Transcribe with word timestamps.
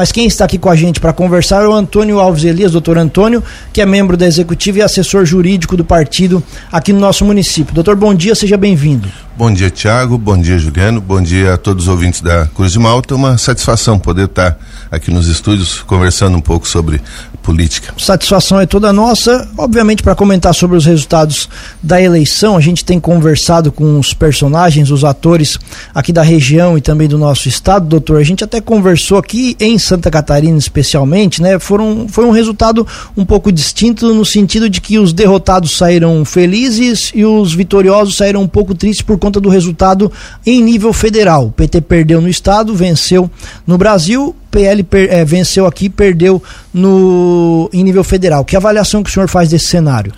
mas 0.00 0.10
quem 0.10 0.26
está 0.26 0.46
aqui 0.46 0.56
com 0.56 0.70
a 0.70 0.74
gente 0.74 0.98
para 0.98 1.12
conversar 1.12 1.62
é 1.62 1.68
o 1.68 1.74
Antônio 1.74 2.18
Alves 2.18 2.42
Elias, 2.44 2.72
doutor 2.72 2.96
Antônio, 2.96 3.44
que 3.70 3.82
é 3.82 3.84
membro 3.84 4.16
da 4.16 4.26
executiva 4.26 4.78
e 4.78 4.80
assessor 4.80 5.26
jurídico 5.26 5.76
do 5.76 5.84
partido 5.84 6.42
aqui 6.72 6.90
no 6.90 6.98
nosso 6.98 7.22
município. 7.22 7.74
Doutor, 7.74 7.96
bom 7.96 8.14
dia, 8.14 8.34
seja 8.34 8.56
bem-vindo. 8.56 9.12
Bom 9.40 9.50
dia, 9.50 9.70
Tiago. 9.70 10.18
Bom 10.18 10.36
dia, 10.36 10.58
Juliano. 10.58 11.00
Bom 11.00 11.18
dia 11.18 11.54
a 11.54 11.56
todos 11.56 11.84
os 11.84 11.88
ouvintes 11.88 12.20
da 12.20 12.44
Cruz 12.54 12.72
de 12.72 12.78
Malta. 12.78 13.14
Uma 13.14 13.38
satisfação 13.38 13.98
poder 13.98 14.26
estar 14.26 14.58
aqui 14.90 15.10
nos 15.10 15.28
estúdios 15.28 15.80
conversando 15.80 16.36
um 16.36 16.42
pouco 16.42 16.68
sobre 16.68 17.00
política. 17.42 17.94
Satisfação 17.96 18.60
é 18.60 18.66
toda 18.66 18.92
nossa. 18.92 19.48
Obviamente, 19.56 20.02
para 20.02 20.14
comentar 20.14 20.54
sobre 20.54 20.76
os 20.76 20.84
resultados 20.84 21.48
da 21.82 21.98
eleição, 21.98 22.54
a 22.54 22.60
gente 22.60 22.84
tem 22.84 23.00
conversado 23.00 23.72
com 23.72 23.98
os 23.98 24.12
personagens, 24.12 24.90
os 24.90 25.04
atores 25.04 25.58
aqui 25.94 26.12
da 26.12 26.22
região 26.22 26.76
e 26.76 26.82
também 26.82 27.08
do 27.08 27.16
nosso 27.16 27.48
estado, 27.48 27.86
doutor. 27.86 28.20
A 28.20 28.24
gente 28.24 28.44
até 28.44 28.60
conversou 28.60 29.16
aqui 29.16 29.56
em 29.58 29.78
Santa 29.78 30.10
Catarina, 30.10 30.58
especialmente, 30.58 31.40
né? 31.40 31.58
Foram, 31.58 32.06
foi 32.10 32.26
um 32.26 32.30
resultado 32.30 32.86
um 33.16 33.24
pouco 33.24 33.50
distinto 33.50 34.12
no 34.12 34.24
sentido 34.26 34.68
de 34.68 34.82
que 34.82 34.98
os 34.98 35.14
derrotados 35.14 35.78
saíram 35.78 36.26
felizes 36.26 37.10
e 37.14 37.24
os 37.24 37.54
vitoriosos 37.54 38.18
saíram 38.18 38.42
um 38.42 38.48
pouco 38.48 38.74
tristes 38.74 39.00
por 39.00 39.18
conta 39.18 39.29
do 39.38 39.50
resultado 39.50 40.10
em 40.46 40.62
nível 40.62 40.94
federal. 40.94 41.48
O 41.48 41.52
PT 41.52 41.82
perdeu 41.82 42.22
no 42.22 42.28
estado, 42.28 42.74
venceu 42.74 43.30
no 43.66 43.76
Brasil 43.76 44.34
PL 44.50 44.82
per, 44.82 45.12
é, 45.12 45.24
venceu 45.24 45.66
aqui 45.66 45.88
perdeu 45.88 46.42
no, 46.72 47.68
em 47.72 47.84
nível 47.84 48.02
federal. 48.02 48.44
Que 48.44 48.56
avaliação 48.56 49.02
que 49.02 49.10
o 49.10 49.12
senhor 49.12 49.28
faz 49.28 49.50
desse 49.50 49.66
cenário? 49.66 50.12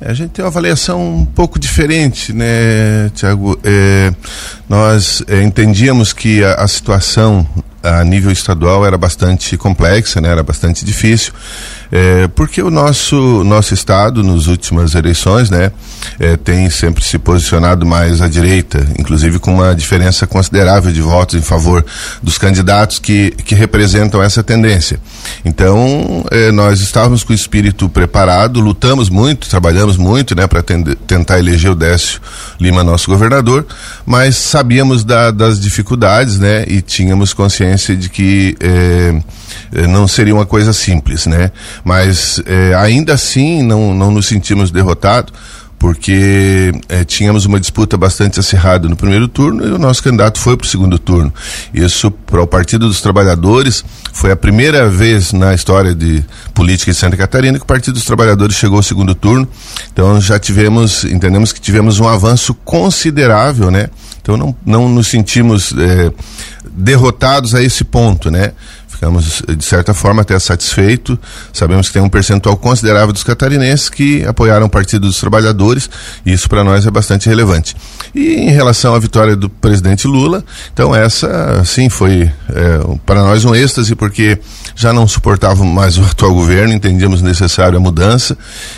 É, 0.00 0.10
a 0.10 0.14
gente 0.14 0.30
tem 0.30 0.42
uma 0.44 0.50
avaliação 0.50 1.18
um 1.18 1.24
pouco 1.26 1.58
diferente, 1.58 2.32
né, 2.32 3.10
Tiago? 3.14 3.58
É, 3.62 4.12
nós 4.68 5.22
é, 5.28 5.42
entendíamos 5.42 6.12
que 6.12 6.42
a, 6.42 6.54
a, 6.54 6.68
situação 6.68 7.46
a 7.82 8.02
nível 8.02 8.32
estadual 8.32 8.86
era 8.86 8.96
bastante 8.96 9.56
complexa, 9.56 10.20
né, 10.20 10.30
era 10.30 10.42
bastante 10.42 10.84
difícil. 10.84 11.32
É, 11.92 12.28
porque 12.28 12.62
o 12.62 12.70
nosso, 12.70 13.42
nosso 13.44 13.74
estado, 13.74 14.22
nas 14.22 14.46
últimas 14.46 14.94
eleições, 14.94 15.50
né, 15.50 15.72
é, 16.18 16.36
tem 16.36 16.70
sempre 16.70 17.02
se 17.02 17.18
posicionado 17.18 17.84
mais 17.84 18.20
à 18.20 18.28
direita, 18.28 18.86
inclusive 18.98 19.38
com 19.38 19.54
uma 19.54 19.74
diferença 19.74 20.26
considerável 20.26 20.92
de 20.92 21.02
votos 21.02 21.34
em 21.34 21.42
favor 21.42 21.84
dos 22.22 22.38
candidatos 22.38 22.98
que, 22.98 23.32
que 23.44 23.54
representam 23.54 24.22
essa 24.22 24.42
tendência. 24.42 25.00
Então, 25.44 26.24
é, 26.30 26.52
nós 26.52 26.80
estávamos 26.80 27.24
com 27.24 27.32
o 27.32 27.36
espírito 27.36 27.88
preparado, 27.88 28.60
lutamos 28.60 29.08
muito, 29.08 29.48
trabalhamos 29.48 29.96
muito, 29.96 30.36
né, 30.36 30.46
para 30.46 30.62
tentar 30.62 31.38
eleger 31.38 31.72
o 31.72 31.74
Décio 31.74 32.20
Lima, 32.60 32.84
nosso 32.84 33.10
governador, 33.10 33.66
mas 34.06 34.36
sabíamos 34.36 35.02
da, 35.02 35.30
das 35.30 35.58
dificuldades, 35.58 36.38
né, 36.38 36.64
e 36.68 36.80
tínhamos 36.80 37.32
consciência 37.32 37.96
de 37.96 38.08
que 38.08 38.56
é, 38.60 39.20
é, 39.72 39.86
não 39.86 40.06
seria 40.06 40.34
uma 40.34 40.46
coisa 40.46 40.72
simples, 40.72 41.26
né? 41.26 41.50
Mas 41.84 42.42
é, 42.46 42.74
ainda 42.74 43.14
assim 43.14 43.62
não, 43.62 43.94
não 43.94 44.10
nos 44.10 44.26
sentimos 44.26 44.70
derrotados, 44.70 45.32
porque 45.80 46.72
é, 46.90 47.04
tínhamos 47.04 47.46
uma 47.46 47.58
disputa 47.58 47.96
bastante 47.96 48.38
acirrada 48.38 48.86
no 48.86 48.94
primeiro 48.94 49.26
turno 49.26 49.66
e 49.66 49.70
o 49.70 49.78
nosso 49.78 50.02
candidato 50.02 50.38
foi 50.38 50.54
para 50.54 50.66
o 50.66 50.68
segundo 50.68 50.98
turno. 50.98 51.32
Isso 51.72 52.10
para 52.10 52.42
o 52.42 52.46
Partido 52.46 52.86
dos 52.86 53.00
Trabalhadores 53.00 53.82
foi 54.12 54.30
a 54.30 54.36
primeira 54.36 54.90
vez 54.90 55.32
na 55.32 55.54
história 55.54 55.94
de 55.94 56.22
política 56.52 56.90
em 56.90 56.94
Santa 56.94 57.16
Catarina 57.16 57.56
que 57.56 57.64
o 57.64 57.66
Partido 57.66 57.94
dos 57.94 58.04
Trabalhadores 58.04 58.56
chegou 58.56 58.76
ao 58.76 58.82
segundo 58.82 59.14
turno. 59.14 59.48
Então 59.90 60.20
já 60.20 60.38
tivemos, 60.38 61.04
entendemos 61.04 61.50
que 61.50 61.60
tivemos 61.60 61.98
um 61.98 62.06
avanço 62.06 62.52
considerável, 62.52 63.70
né? 63.70 63.88
Então 64.20 64.36
não, 64.36 64.54
não 64.66 64.86
nos 64.86 65.06
sentimos 65.08 65.72
é, 65.78 66.12
derrotados 66.70 67.54
a 67.54 67.62
esse 67.62 67.84
ponto, 67.84 68.30
né? 68.30 68.52
Ficamos 69.00 69.42
de 69.56 69.64
certa 69.64 69.94
forma 69.94 70.20
até 70.20 70.38
satisfeitos. 70.38 71.16
Sabemos 71.54 71.88
que 71.88 71.94
tem 71.94 72.02
um 72.02 72.08
percentual 72.08 72.54
considerável 72.58 73.14
dos 73.14 73.24
catarinenses 73.24 73.88
que 73.88 74.22
apoiaram 74.26 74.66
o 74.66 74.68
Partido 74.68 75.06
dos 75.06 75.18
Trabalhadores, 75.18 75.88
e 76.26 76.32
isso 76.34 76.48
para 76.50 76.62
nós 76.62 76.86
é 76.86 76.90
bastante 76.90 77.26
relevante. 77.26 77.74
E 78.14 78.34
em 78.34 78.50
relação 78.50 78.94
à 78.94 78.98
vitória 78.98 79.34
do 79.34 79.48
presidente 79.48 80.06
Lula, 80.06 80.44
então 80.72 80.94
essa 80.94 81.62
sim 81.64 81.88
foi 81.88 82.30
é, 82.50 82.96
para 83.06 83.22
nós 83.22 83.44
um 83.46 83.54
êxtase, 83.54 83.94
porque 83.94 84.38
já 84.76 84.92
não 84.92 85.08
suportávamos 85.08 85.72
mais 85.72 85.96
o 85.96 86.02
atual 86.10 86.34
governo, 86.34 86.74
entendíamos 86.74 87.22
necessário 87.22 87.78
a 87.78 87.80
mudança, 87.80 88.36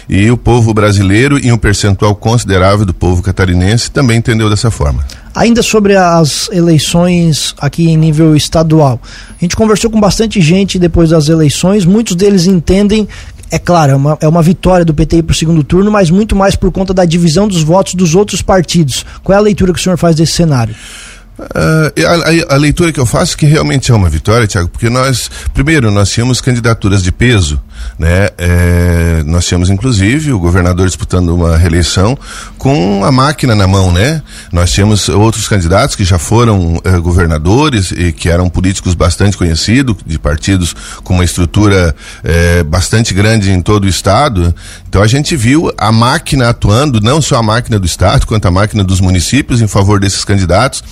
e 0.09 0.31
o 0.31 0.37
povo 0.37 0.73
brasileiro 0.73 1.37
e 1.37 1.51
um 1.51 1.59
percentual 1.59 2.15
considerável 2.15 2.87
do 2.87 2.95
povo 2.95 3.23
catarinense 3.23 3.91
também 3.91 4.19
entendeu 4.19 4.49
dessa 4.49 4.71
forma. 4.71 5.05
Ainda 5.35 5.63
sobre 5.63 5.97
as 5.97 6.49
eleições 6.53 7.55
aqui 7.59 7.89
em 7.89 7.97
nível 7.97 8.37
estadual, 8.37 9.01
a 9.31 9.41
gente 9.41 9.57
conversou 9.57 9.91
com 9.91 9.99
bastante 9.99 10.41
gente 10.41 10.79
depois 10.79 11.11
das 11.11 11.29
eleições, 11.29 11.87
muitos 11.87 12.15
deles 12.15 12.47
entendem 12.47 13.09
é 13.51 13.59
claro, 13.59 13.93
é 13.93 13.95
uma, 13.95 14.19
é 14.23 14.27
uma 14.27 14.43
vitória 14.43 14.83
do 14.83 14.95
PT 14.95 15.25
para 15.25 15.33
o 15.33 15.37
segundo 15.37 15.63
turno, 15.63 15.91
mas 15.91 16.11
muito 16.11 16.35
mais 16.35 16.57
por 16.57 16.73
conta 16.73 16.95
da 16.95 17.05
divisão 17.05 17.47
dos 17.47 17.63
votos 17.63 17.95
dos 17.95 18.15
outros 18.15 18.41
partidos. 18.41 19.05
Qual 19.23 19.37
é 19.37 19.39
a 19.39 19.43
leitura 19.43 19.75
que 19.75 19.79
o 19.79 19.83
senhor 19.83 19.99
faz 19.99 20.17
desse 20.17 20.33
cenário? 20.33 20.75
Uh, 21.39 22.47
a, 22.49 22.53
a, 22.53 22.55
a, 22.55 22.59
leitura 22.59 22.93
que 22.93 23.01
eu 23.01 23.05
faço 23.05 23.35
é 23.35 23.39
que 23.39 23.47
realmente 23.47 23.91
é 23.91 23.95
uma 23.95 24.09
vitória, 24.09 24.47
Tiago, 24.47 24.69
porque 24.69 24.89
nós, 24.89 25.31
primeiro, 25.53 25.91
nós 25.91 26.11
tínhamos 26.11 26.41
candidaturas 26.41 27.03
de 27.03 27.13
peso, 27.13 27.61
né? 27.99 28.29
É, 28.39 29.23
nós 29.25 29.47
tínhamos, 29.47 29.71
inclusive, 29.71 30.33
o 30.33 30.39
governador 30.39 30.87
disputando 30.87 31.31
uma 31.31 31.57
reeleição 31.57 32.17
com 32.59 33.05
a 33.05 33.13
máquina 33.13 33.55
na 33.55 33.67
mão, 33.67 33.93
né? 33.93 34.23
Nós 34.53 34.71
tínhamos 34.71 35.09
outros 35.09 35.49
candidatos 35.49 35.97
que 35.97 36.05
já 36.05 36.19
foram 36.19 36.81
é, 36.85 36.99
governadores 36.99 37.93
e 37.93 38.13
que 38.13 38.29
eram 38.29 38.49
políticos 38.49 38.95
bastante 38.95 39.37
conhecidos, 39.37 39.97
de 40.07 40.19
partidos 40.19 40.75
com 41.03 41.15
uma 41.15 41.25
estrutura 41.25 41.95
é, 42.23 42.63
bastante 42.63 43.15
grande 43.15 43.51
em 43.51 43.61
todo 43.61 43.85
o 43.85 43.89
estado. 43.89 44.55
Então 44.89 45.03
a 45.03 45.07
gente 45.07 45.37
viu 45.37 45.73
a 45.77 45.91
máquina 45.91 46.49
atuando, 46.49 47.01
não 47.01 47.21
só 47.21 47.37
a 47.37 47.43
máquina 47.43 47.79
do 47.79 47.87
estado, 47.87 48.27
quanto 48.27 48.47
a 48.47 48.51
máquina 48.51 48.85
dos 48.85 49.01
municípios 49.01 49.61
em 49.61 49.67
favor 49.67 49.99
desses 49.99 50.25
candidatos. 50.25 50.83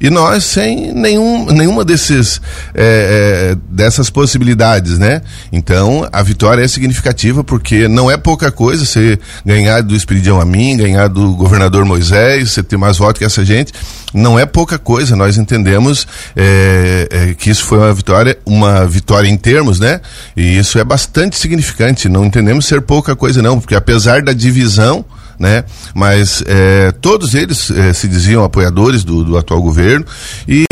E 0.00 0.10
nós 0.10 0.44
sem 0.44 0.92
nenhum, 0.92 1.46
nenhuma 1.46 1.84
desses, 1.84 2.40
é, 2.74 3.56
dessas 3.68 4.10
possibilidades, 4.10 4.98
né? 4.98 5.22
Então, 5.50 6.08
a 6.12 6.22
vitória 6.22 6.35
é 6.44 6.68
significativa 6.68 7.42
porque 7.42 7.88
não 7.88 8.10
é 8.10 8.16
pouca 8.16 8.50
coisa 8.50 8.84
você 8.84 9.18
ganhar 9.44 9.82
do 9.82 9.94
Espiridião 9.94 10.40
Amin, 10.40 10.76
ganhar 10.76 11.08
do 11.08 11.34
governador 11.34 11.84
Moisés, 11.84 12.52
você 12.52 12.62
ter 12.62 12.76
mais 12.76 12.98
votos 12.98 13.18
que 13.18 13.24
essa 13.24 13.44
gente. 13.44 13.72
Não 14.14 14.38
é 14.38 14.46
pouca 14.46 14.78
coisa, 14.78 15.16
nós 15.16 15.36
entendemos 15.36 16.06
é, 16.34 17.08
é, 17.10 17.34
que 17.34 17.50
isso 17.50 17.64
foi 17.64 17.78
uma 17.78 17.92
vitória, 17.92 18.38
uma 18.46 18.86
vitória 18.86 19.28
em 19.28 19.36
termos, 19.36 19.80
né? 19.80 20.00
E 20.36 20.58
isso 20.58 20.78
é 20.78 20.84
bastante 20.84 21.36
significante. 21.36 22.08
Não 22.08 22.24
entendemos 22.24 22.66
ser 22.66 22.80
pouca 22.80 23.16
coisa, 23.16 23.42
não, 23.42 23.60
porque 23.60 23.74
apesar 23.74 24.22
da 24.22 24.32
divisão, 24.32 25.04
né? 25.38 25.64
Mas 25.94 26.42
é, 26.46 26.92
todos 26.92 27.34
eles 27.34 27.70
é, 27.70 27.92
se 27.92 28.08
diziam 28.08 28.44
apoiadores 28.44 29.04
do, 29.04 29.22
do 29.22 29.36
atual 29.36 29.60
governo 29.62 30.04
e, 30.48 30.64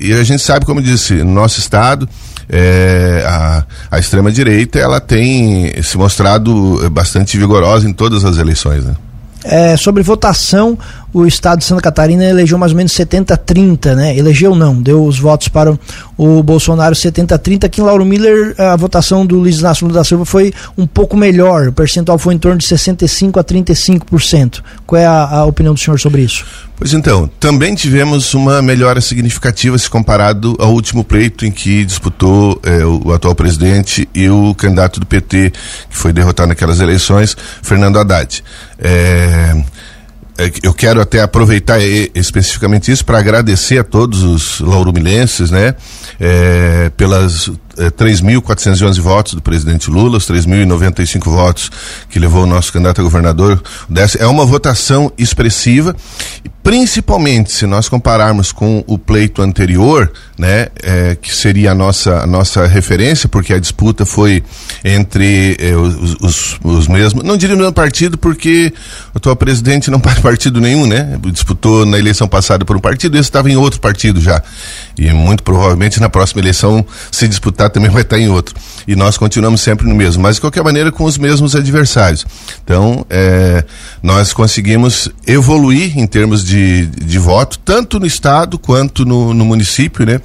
e, 0.00 0.12
a 0.12 0.22
gente 0.22 0.42
sabe, 0.42 0.64
como 0.64 0.80
disse, 0.80 1.14
no 1.14 1.32
nosso 1.32 1.58
estado 1.58 2.08
é, 2.52 3.24
a, 3.26 3.64
a 3.90 3.98
extrema 3.98 4.30
direita 4.30 4.78
ela 4.78 5.00
tem 5.00 5.72
se 5.82 5.96
mostrado 5.96 6.90
bastante 6.90 7.38
vigorosa 7.38 7.88
em 7.88 7.92
todas 7.94 8.24
as 8.24 8.36
eleições, 8.36 8.84
né? 8.84 8.94
É, 9.44 9.76
sobre 9.76 10.04
votação, 10.04 10.78
o 11.12 11.26
estado 11.26 11.58
de 11.58 11.64
Santa 11.64 11.82
Catarina 11.82 12.24
elegeu 12.24 12.56
mais 12.56 12.72
ou 12.72 12.78
menos 12.78 12.92
70-30, 12.92 13.94
né? 13.94 14.16
Elegeu 14.16 14.54
não, 14.54 14.80
deu 14.80 15.04
os 15.04 15.18
votos 15.18 15.48
para 15.48 15.78
o 16.16 16.42
Bolsonaro 16.42 16.94
70-30. 16.94 17.64
Aqui 17.64 17.80
em 17.80 17.84
Lauro 17.84 18.04
Miller, 18.04 18.54
a 18.58 18.74
votação 18.76 19.26
do 19.26 19.36
Luiz 19.38 19.58
Inácio 19.58 19.86
Lula 19.86 20.00
da 20.00 20.04
Silva 20.04 20.24
foi 20.24 20.52
um 20.76 20.86
pouco 20.86 21.16
melhor. 21.16 21.68
O 21.68 21.72
percentual 21.72 22.18
foi 22.18 22.34
em 22.34 22.38
torno 22.38 22.58
de 22.58 22.66
65% 22.66 23.38
a 23.38 23.44
35%. 23.44 24.62
Qual 24.86 25.00
é 25.00 25.04
a, 25.04 25.24
a 25.24 25.44
opinião 25.44 25.74
do 25.74 25.80
senhor 25.80 26.00
sobre 26.00 26.22
isso? 26.22 26.44
Pois 26.76 26.94
então, 26.94 27.30
também 27.38 27.74
tivemos 27.74 28.34
uma 28.34 28.60
melhora 28.62 29.00
significativa 29.00 29.78
se 29.78 29.88
comparado 29.88 30.56
ao 30.58 30.72
último 30.72 31.04
pleito 31.04 31.44
em 31.44 31.52
que 31.52 31.84
disputou 31.84 32.58
eh, 32.64 32.84
o, 32.84 33.12
atual 33.12 33.34
presidente 33.36 34.08
e 34.12 34.28
o 34.28 34.52
candidato 34.54 34.98
do 34.98 35.06
PT, 35.06 35.52
que 35.88 35.96
foi 35.96 36.12
derrotado 36.12 36.48
naquelas 36.48 36.80
eleições, 36.80 37.36
Fernando 37.62 37.98
Haddad. 37.98 38.42
É 38.78 39.62
eu 40.62 40.72
quero 40.72 41.00
até 41.00 41.20
aproveitar 41.20 41.78
especificamente 42.14 42.90
isso 42.90 43.04
para 43.04 43.18
agradecer 43.18 43.78
a 43.78 43.84
todos 43.84 44.22
os 44.22 44.60
laurumilenses, 44.60 45.50
né, 45.50 45.74
é, 46.18 46.90
pelas 46.96 47.50
é, 47.76 47.90
3.411 47.90 49.00
votos 49.00 49.34
do 49.34 49.42
presidente 49.42 49.90
Lula, 49.90 50.16
os 50.18 50.26
3.095 50.26 51.24
votos 51.24 51.70
que 52.08 52.18
levou 52.18 52.44
o 52.44 52.46
nosso 52.46 52.72
candidato 52.72 53.00
a 53.00 53.04
governador. 53.04 53.62
É 54.18 54.26
uma 54.26 54.44
votação 54.44 55.12
expressiva 55.18 55.94
principalmente 56.62 57.52
se 57.52 57.66
nós 57.66 57.88
compararmos 57.88 58.52
com 58.52 58.84
o 58.86 58.96
pleito 58.96 59.42
anterior, 59.42 60.12
né, 60.38 60.68
é, 60.82 61.16
que 61.20 61.34
seria 61.34 61.72
a 61.72 61.74
nossa, 61.74 62.20
a 62.20 62.26
nossa 62.26 62.66
referência, 62.66 63.28
porque 63.28 63.52
a 63.52 63.58
disputa 63.58 64.06
foi 64.06 64.42
entre 64.84 65.56
é, 65.58 65.74
os, 65.74 66.16
os, 66.20 66.60
os, 66.62 66.88
mesmos, 66.88 67.24
não 67.24 67.36
diria 67.36 67.56
no 67.56 67.62
mesmo 67.62 67.74
partido, 67.74 68.16
porque 68.16 68.72
o 69.12 69.18
atual 69.18 69.34
presidente 69.34 69.90
não 69.90 69.98
faz 70.00 70.20
partido 70.20 70.60
nenhum, 70.60 70.86
né, 70.86 71.18
disputou 71.32 71.84
na 71.84 71.98
eleição 71.98 72.28
passada 72.28 72.64
por 72.64 72.76
um 72.76 72.80
partido, 72.80 73.16
esse 73.16 73.28
estava 73.28 73.50
em 73.50 73.56
outro 73.56 73.80
partido 73.80 74.20
já, 74.20 74.40
e 74.96 75.10
muito 75.10 75.42
provavelmente 75.42 76.00
na 76.00 76.08
próxima 76.08 76.40
eleição, 76.40 76.84
se 77.10 77.26
disputar, 77.26 77.70
também 77.70 77.90
vai 77.90 78.02
estar 78.02 78.18
em 78.18 78.28
outro, 78.28 78.54
e 78.86 78.94
nós 78.94 79.18
continuamos 79.18 79.60
sempre 79.60 79.88
no 79.88 79.94
mesmo, 79.96 80.22
mas 80.22 80.36
de 80.36 80.40
qualquer 80.40 80.62
maneira 80.62 80.92
com 80.92 81.04
os 81.04 81.18
mesmos 81.18 81.56
adversários. 81.56 82.24
Então, 82.62 83.04
é, 83.10 83.64
nós 84.02 84.32
conseguimos 84.32 85.08
evoluir 85.26 85.98
em 85.98 86.06
termos 86.06 86.44
de 86.44 86.86
de, 86.86 87.18
voto, 87.18 87.58
tanto 87.58 88.00
no 88.00 88.06
estado 88.06 88.58
quanto 88.58 89.04
no, 89.04 89.32
no 89.32 89.44
município, 89.44 90.04
né? 90.04 90.20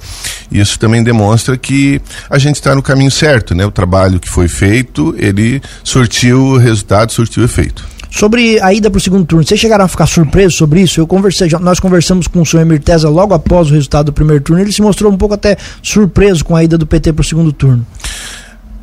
Isso 0.50 0.78
também 0.78 1.02
demonstra 1.02 1.56
que 1.56 2.00
a 2.28 2.38
gente 2.38 2.56
está 2.56 2.74
no 2.74 2.82
caminho 2.82 3.10
certo, 3.10 3.54
né? 3.54 3.64
O 3.64 3.70
trabalho 3.70 4.18
que 4.18 4.28
foi 4.28 4.48
feito, 4.48 5.14
ele 5.18 5.62
surtiu 5.84 6.56
resultado, 6.56 7.12
surtiu 7.12 7.44
efeito. 7.44 7.86
Sobre 8.10 8.58
a 8.60 8.72
ida 8.72 8.90
para 8.90 8.98
o 8.98 9.00
segundo 9.00 9.26
turno, 9.26 9.44
vocês 9.44 9.60
chegaram 9.60 9.84
a 9.84 9.88
ficar 9.88 10.06
surpresos 10.06 10.56
sobre 10.56 10.80
isso? 10.80 10.98
Eu 10.98 11.06
conversei, 11.06 11.48
nós 11.60 11.78
conversamos 11.78 12.26
com 12.26 12.40
o 12.40 12.46
senhor 12.46 12.62
Emir 12.62 12.80
Tesa 12.80 13.08
logo 13.08 13.34
após 13.34 13.70
o 13.70 13.74
resultado 13.74 14.06
do 14.06 14.12
primeiro 14.12 14.42
turno, 14.42 14.62
ele 14.62 14.72
se 14.72 14.80
mostrou 14.80 15.12
um 15.12 15.16
pouco 15.16 15.34
até 15.34 15.56
surpreso 15.82 16.44
com 16.44 16.56
a 16.56 16.64
ida 16.64 16.78
do 16.78 16.86
PT 16.86 17.12
para 17.12 17.22
o 17.22 17.24
segundo 17.24 17.52
turno. 17.52 17.86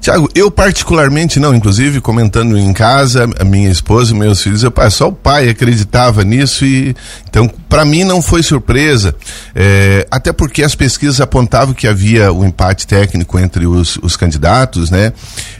Tiago, 0.06 0.30
eu 0.36 0.52
particularmente 0.52 1.40
não, 1.40 1.56
inclusive 1.56 2.00
comentando 2.00 2.56
em 2.60 2.72
casa, 2.74 3.28
a 3.40 3.44
minha 3.44 3.72
esposa 3.72 4.14
e 4.14 4.16
meus 4.16 4.40
filhos, 4.40 4.62
eu, 4.62 4.72
só 4.92 5.08
o 5.08 5.12
pai 5.12 5.50
acreditava 5.50 6.24
nisso 6.24 6.64
e 6.64 6.96
então 7.28 7.52
para 7.68 7.84
mim 7.84 8.04
não 8.04 8.22
foi 8.22 8.44
surpresa, 8.44 9.16
é, 9.56 10.08
até 10.12 10.32
porque 10.32 10.62
as 10.62 10.76
pesquisas 10.76 11.20
apontavam 11.20 11.74
que 11.74 11.88
havia 11.88 12.32
um 12.32 12.46
empate 12.46 12.86
técnico 12.86 13.40
entre 13.40 13.66
os, 13.66 13.98
os, 13.98 14.16
candidatos, 14.16 14.92
né? 14.92 15.12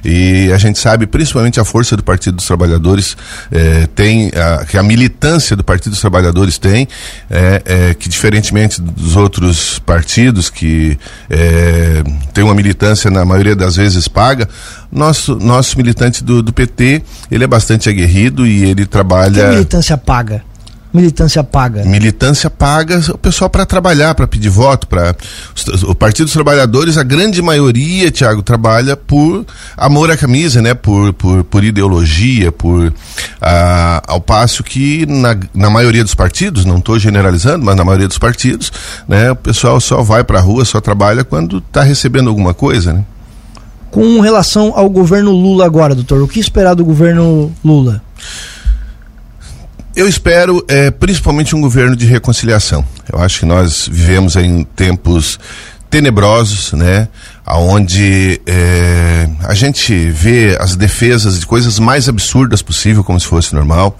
E 0.04 0.52
a 0.54 0.58
gente 0.58 0.78
sabe, 0.78 1.08
principalmente 1.08 1.60
a 1.60 1.66
força 1.66 1.98
do 1.98 2.04
Partido 2.04 2.36
dos 2.36 2.46
Trabalhadores 2.46 3.18
é, 3.52 3.88
tem, 3.88 4.32
a, 4.36 4.64
que 4.64 4.78
a 4.78 4.84
militância 4.84 5.56
do 5.56 5.64
Partido 5.64 5.94
dos 5.94 6.00
Trabalhadores 6.00 6.60
tem, 6.60 6.88
é, 7.30 7.62
é 7.66 7.94
que 7.96 8.08
diferentemente 8.08 8.80
dos 8.80 9.16
outros 9.16 9.80
partidos 9.80 10.50
que 10.50 10.98
é, 11.30 12.04
tem 12.32 12.44
uma 12.44 12.56
militância 12.56 13.10
na 13.10 13.26
maioria 13.26 13.56
das 13.56 13.76
vezes 13.76 14.08
paga 14.08 14.35
Nosso, 14.92 15.36
nosso 15.36 15.78
militante 15.78 16.24
do, 16.24 16.42
do 16.42 16.52
PT, 16.52 17.02
ele 17.32 17.44
é 17.44 17.48
bastante 17.48 17.90
aguerrido 17.90 18.46
e 18.46 18.66
ele 18.66 18.86
trabalha. 18.86 19.44
Que 19.44 19.50
militância 19.56 19.98
paga? 19.98 20.44
militância 20.96 21.44
paga? 21.44 21.84
Militância 21.84 22.50
paga 22.50 23.00
o 23.12 23.18
pessoal 23.18 23.50
para 23.50 23.66
trabalhar, 23.66 24.16
para 24.16 24.26
pedir 24.26 24.50
voto, 24.50 24.88
para 24.88 25.16
o 25.88 25.94
Partido 25.94 26.26
dos 26.26 26.34
Trabalhadores, 26.34 26.98
a 26.98 27.04
grande 27.04 27.42
maioria, 27.42 28.10
Tiago, 28.10 28.42
trabalha 28.42 28.96
por 28.96 29.46
amor 29.76 30.10
à 30.10 30.18
camisa, 30.18 30.62
né? 30.62 30.74
Por, 30.74 31.14
por, 31.14 31.44
por 31.44 31.64
ideologia, 31.64 32.52
por 32.52 32.94
ah, 33.42 34.02
ao 34.08 34.22
passo 34.22 34.64
que 34.64 35.06
na, 35.06 35.38
na 35.54 35.70
maioria 35.70 36.04
dos 36.04 36.16
partidos, 36.16 36.64
não 36.64 36.78
estou 36.78 36.98
generalizando, 36.98 37.66
mas 37.66 37.76
na 37.76 37.84
maioria 37.84 38.08
dos 38.08 38.18
partidos, 38.18 38.72
né? 39.08 39.32
O 39.32 39.36
pessoal 39.36 39.80
só 39.82 40.02
vai 40.02 40.24
para 40.24 40.40
a 40.40 40.42
rua, 40.42 40.64
só 40.64 40.80
trabalha 40.80 41.24
quando 41.24 41.58
está 41.58 41.84
recebendo 41.84 42.30
alguma 42.30 42.54
coisa, 42.54 42.94
né? 42.94 43.04
Com 43.96 44.20
relação 44.20 44.74
ao 44.76 44.90
governo 44.90 45.32
Lula 45.32 45.66
agora, 45.66 45.96
doutor, 45.96 46.22
o 46.22 46.28
que 46.28 46.38
esperar 46.38 46.74
do 46.74 46.84
governo 46.84 47.50
Lula? 47.64 48.02
Eu 49.96 50.06
espero 50.06 50.62
é, 50.68 50.92
principalmente 50.92 51.56
um 51.56 51.62
governo 51.62 51.96
de 51.96 52.06
reconciliação. 52.06 52.84
Eu 53.10 53.20
acho 53.20 53.40
que 53.40 53.46
nós 53.46 53.88
vivemos 53.90 54.36
em 54.36 54.66
tempos 54.66 55.40
tenebrosos, 55.90 56.74
né? 56.74 57.08
Onde 57.48 58.42
é, 58.46 59.30
a 59.46 59.54
gente 59.54 60.10
vê 60.10 60.58
as 60.60 60.76
defesas 60.76 61.40
de 61.40 61.46
coisas 61.46 61.80
mais 61.80 62.10
absurdas 62.10 62.62
possível, 62.62 63.02
como 63.02 63.18
se 63.18 63.28
fosse 63.28 63.56
normal. 63.56 63.98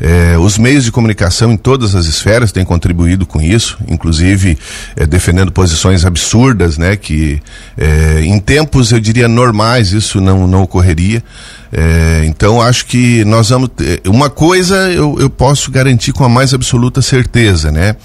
É, 0.00 0.38
os 0.38 0.56
meios 0.56 0.84
de 0.84 0.90
comunicação 0.92 1.52
em 1.52 1.56
todas 1.56 1.94
as 1.94 2.06
esferas 2.06 2.50
têm 2.50 2.64
contribuído 2.64 3.26
com 3.26 3.40
isso, 3.40 3.78
inclusive 3.86 4.56
é, 4.96 5.06
defendendo 5.06 5.52
posições 5.52 6.06
absurdas, 6.06 6.78
né? 6.78 6.96
Que 6.96 7.42
é, 7.76 8.22
em 8.22 8.38
tempos, 8.40 8.92
eu 8.92 9.00
diria, 9.00 9.28
normais, 9.28 9.92
isso 9.92 10.20
não, 10.20 10.46
não 10.46 10.62
ocorreria. 10.62 11.22
É, 11.72 12.22
então 12.24 12.60
acho 12.60 12.86
que 12.86 13.24
nós 13.24 13.50
vamos. 13.50 13.70
Uma 14.06 14.28
coisa 14.28 14.90
eu, 14.90 15.16
eu 15.20 15.30
posso 15.30 15.70
garantir 15.70 16.12
com 16.12 16.24
a 16.24 16.28
mais 16.28 16.52
absoluta 16.52 17.00
certeza, 17.00 17.70
né? 17.70 17.96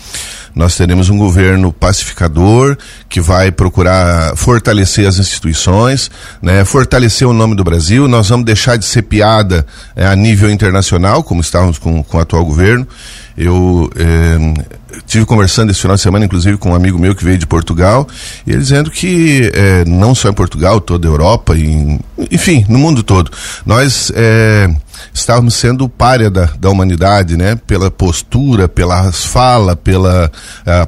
nós 0.55 0.75
teremos 0.77 1.09
um 1.09 1.17
governo 1.17 1.73
pacificador 1.73 2.77
que 3.09 3.19
vai 3.19 3.51
procurar 3.51 4.37
fortalecer 4.37 5.05
as 5.05 5.19
instituições, 5.19 6.09
né, 6.41 6.63
fortalecer 6.63 7.27
o 7.27 7.33
nome 7.33 7.55
do 7.55 7.63
Brasil. 7.63 8.07
Nós 8.07 8.29
vamos 8.29 8.45
deixar 8.45 8.77
de 8.77 8.85
ser 8.85 9.01
piada 9.01 9.65
é, 9.95 10.07
a 10.07 10.15
nível 10.15 10.49
internacional, 10.49 11.23
como 11.23 11.41
estávamos 11.41 11.77
com, 11.77 12.01
com 12.01 12.17
o 12.17 12.21
atual 12.21 12.45
governo. 12.45 12.87
Eu 13.37 13.89
é, 13.95 14.99
tive 15.05 15.25
conversando 15.25 15.71
esse 15.71 15.81
final 15.81 15.95
de 15.95 16.01
semana, 16.01 16.25
inclusive, 16.25 16.57
com 16.57 16.71
um 16.71 16.75
amigo 16.75 16.97
meu 16.97 17.13
que 17.13 17.23
veio 17.23 17.37
de 17.37 17.45
Portugal, 17.45 18.07
e 18.47 18.51
ele 18.51 18.59
dizendo 18.59 18.89
que 18.89 19.51
é, 19.53 19.83
não 19.85 20.15
só 20.15 20.29
em 20.29 20.33
Portugal, 20.33 20.79
toda 20.79 21.07
a 21.07 21.11
Europa, 21.11 21.55
e, 21.55 21.99
enfim, 22.31 22.65
no 22.69 22.79
mundo 22.79 23.03
todo, 23.03 23.31
nós 23.65 24.11
é, 24.15 24.73
estávamos 25.13 25.55
sendo 25.55 25.87
párea 25.87 26.29
da, 26.29 26.45
da 26.59 26.69
humanidade, 26.69 27.37
né? 27.37 27.55
Pela 27.67 27.89
postura, 27.89 28.67
pela 28.67 29.11
fala, 29.11 29.75
pela 29.75 30.31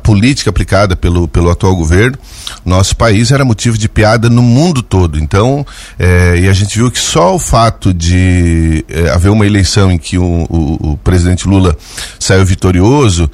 política 0.04 0.50
aplicada 0.50 0.96
pelo, 0.96 1.28
pelo 1.28 1.50
atual 1.50 1.76
governo. 1.76 2.18
Nosso 2.66 2.96
país 2.96 3.32
era 3.32 3.46
motivo 3.46 3.78
de 3.78 3.88
piada 3.88 4.30
no 4.30 4.42
mundo 4.42 4.82
todo. 4.82 5.20
Então, 5.20 5.66
é, 5.98 6.38
e 6.40 6.48
a 6.48 6.54
gente 6.54 6.78
viu 6.78 6.92
que 6.92 7.00
só 7.00 7.36
o 7.36 7.40
fato 7.40 7.94
de 7.94 8.86
é, 8.90 9.10
haver 9.10 9.30
uma 9.30 9.46
eleição 9.46 9.92
em 9.92 9.98
que 9.98 10.18
o, 10.18 10.46
o, 10.50 10.92
o 10.92 10.98
presidente 10.98 11.48
Lula 11.48 11.76
saiu 12.20 12.46
vitorioso, 12.46 13.30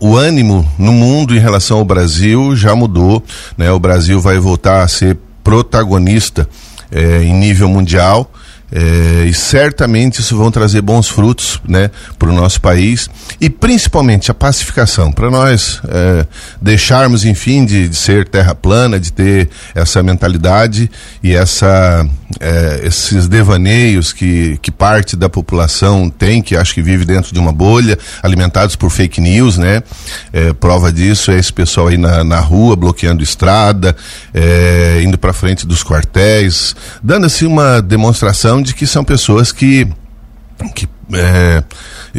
o 0.00 0.16
ânimo 0.16 0.68
no 0.78 0.92
mundo 0.92 1.34
em 1.34 1.38
relação 1.38 1.78
ao 1.78 1.84
Brasil 1.84 2.54
já 2.56 2.74
mudou. 2.74 3.22
Né? 3.56 3.70
O 3.70 3.78
Brasil 3.78 4.20
vai 4.20 4.38
voltar 4.38 4.82
a 4.82 4.88
ser 4.88 5.16
protagonista 5.42 6.48
é, 6.90 7.22
em 7.22 7.34
nível 7.34 7.68
mundial. 7.68 8.30
É, 8.72 9.24
e 9.26 9.34
certamente 9.34 10.20
isso 10.20 10.36
vão 10.36 10.50
trazer 10.50 10.80
bons 10.80 11.08
frutos 11.08 11.60
né, 11.66 11.90
para 12.16 12.28
o 12.28 12.32
nosso 12.32 12.60
país 12.60 13.10
e 13.40 13.50
principalmente 13.50 14.30
a 14.30 14.34
pacificação, 14.34 15.10
para 15.10 15.28
nós 15.28 15.80
é, 15.88 16.26
deixarmos, 16.62 17.24
enfim, 17.24 17.64
de, 17.64 17.88
de, 17.88 17.96
ser 17.96 18.28
terra 18.28 18.54
plana, 18.54 19.00
de 19.00 19.12
ter 19.12 19.48
essa 19.74 20.02
mentalidade 20.02 20.88
e 21.22 21.34
essa, 21.34 22.06
é, 22.38 22.82
esses 22.84 23.26
devaneios 23.26 24.12
que, 24.12 24.56
que 24.62 24.70
parte 24.70 25.16
da 25.16 25.28
população 25.28 26.08
tem, 26.08 26.40
que 26.40 26.56
acho 26.56 26.72
que 26.72 26.82
vive 26.82 27.04
dentro 27.04 27.34
de 27.34 27.40
uma 27.40 27.52
bolha, 27.52 27.98
alimentados 28.22 28.76
por 28.76 28.90
fake 28.90 29.20
news, 29.20 29.58
né? 29.58 29.82
É, 30.32 30.52
prova 30.52 30.92
disso 30.92 31.32
é 31.32 31.38
esse 31.38 31.52
pessoal 31.52 31.88
aí 31.88 31.98
na, 31.98 32.22
na 32.22 32.38
rua, 32.38 32.76
bloqueando 32.76 33.22
estrada, 33.22 33.96
é, 34.32 35.02
indo 35.04 35.18
para 35.18 35.32
frente 35.32 35.66
dos 35.66 35.82
quartéis, 35.82 36.76
dando 37.02 37.26
assim 37.26 37.46
uma 37.46 37.82
demonstração 37.82 38.59
de 38.62 38.74
que 38.74 38.86
são 38.86 39.04
pessoas 39.04 39.52
que, 39.52 39.86
que 40.74 40.88
é, 41.12 41.62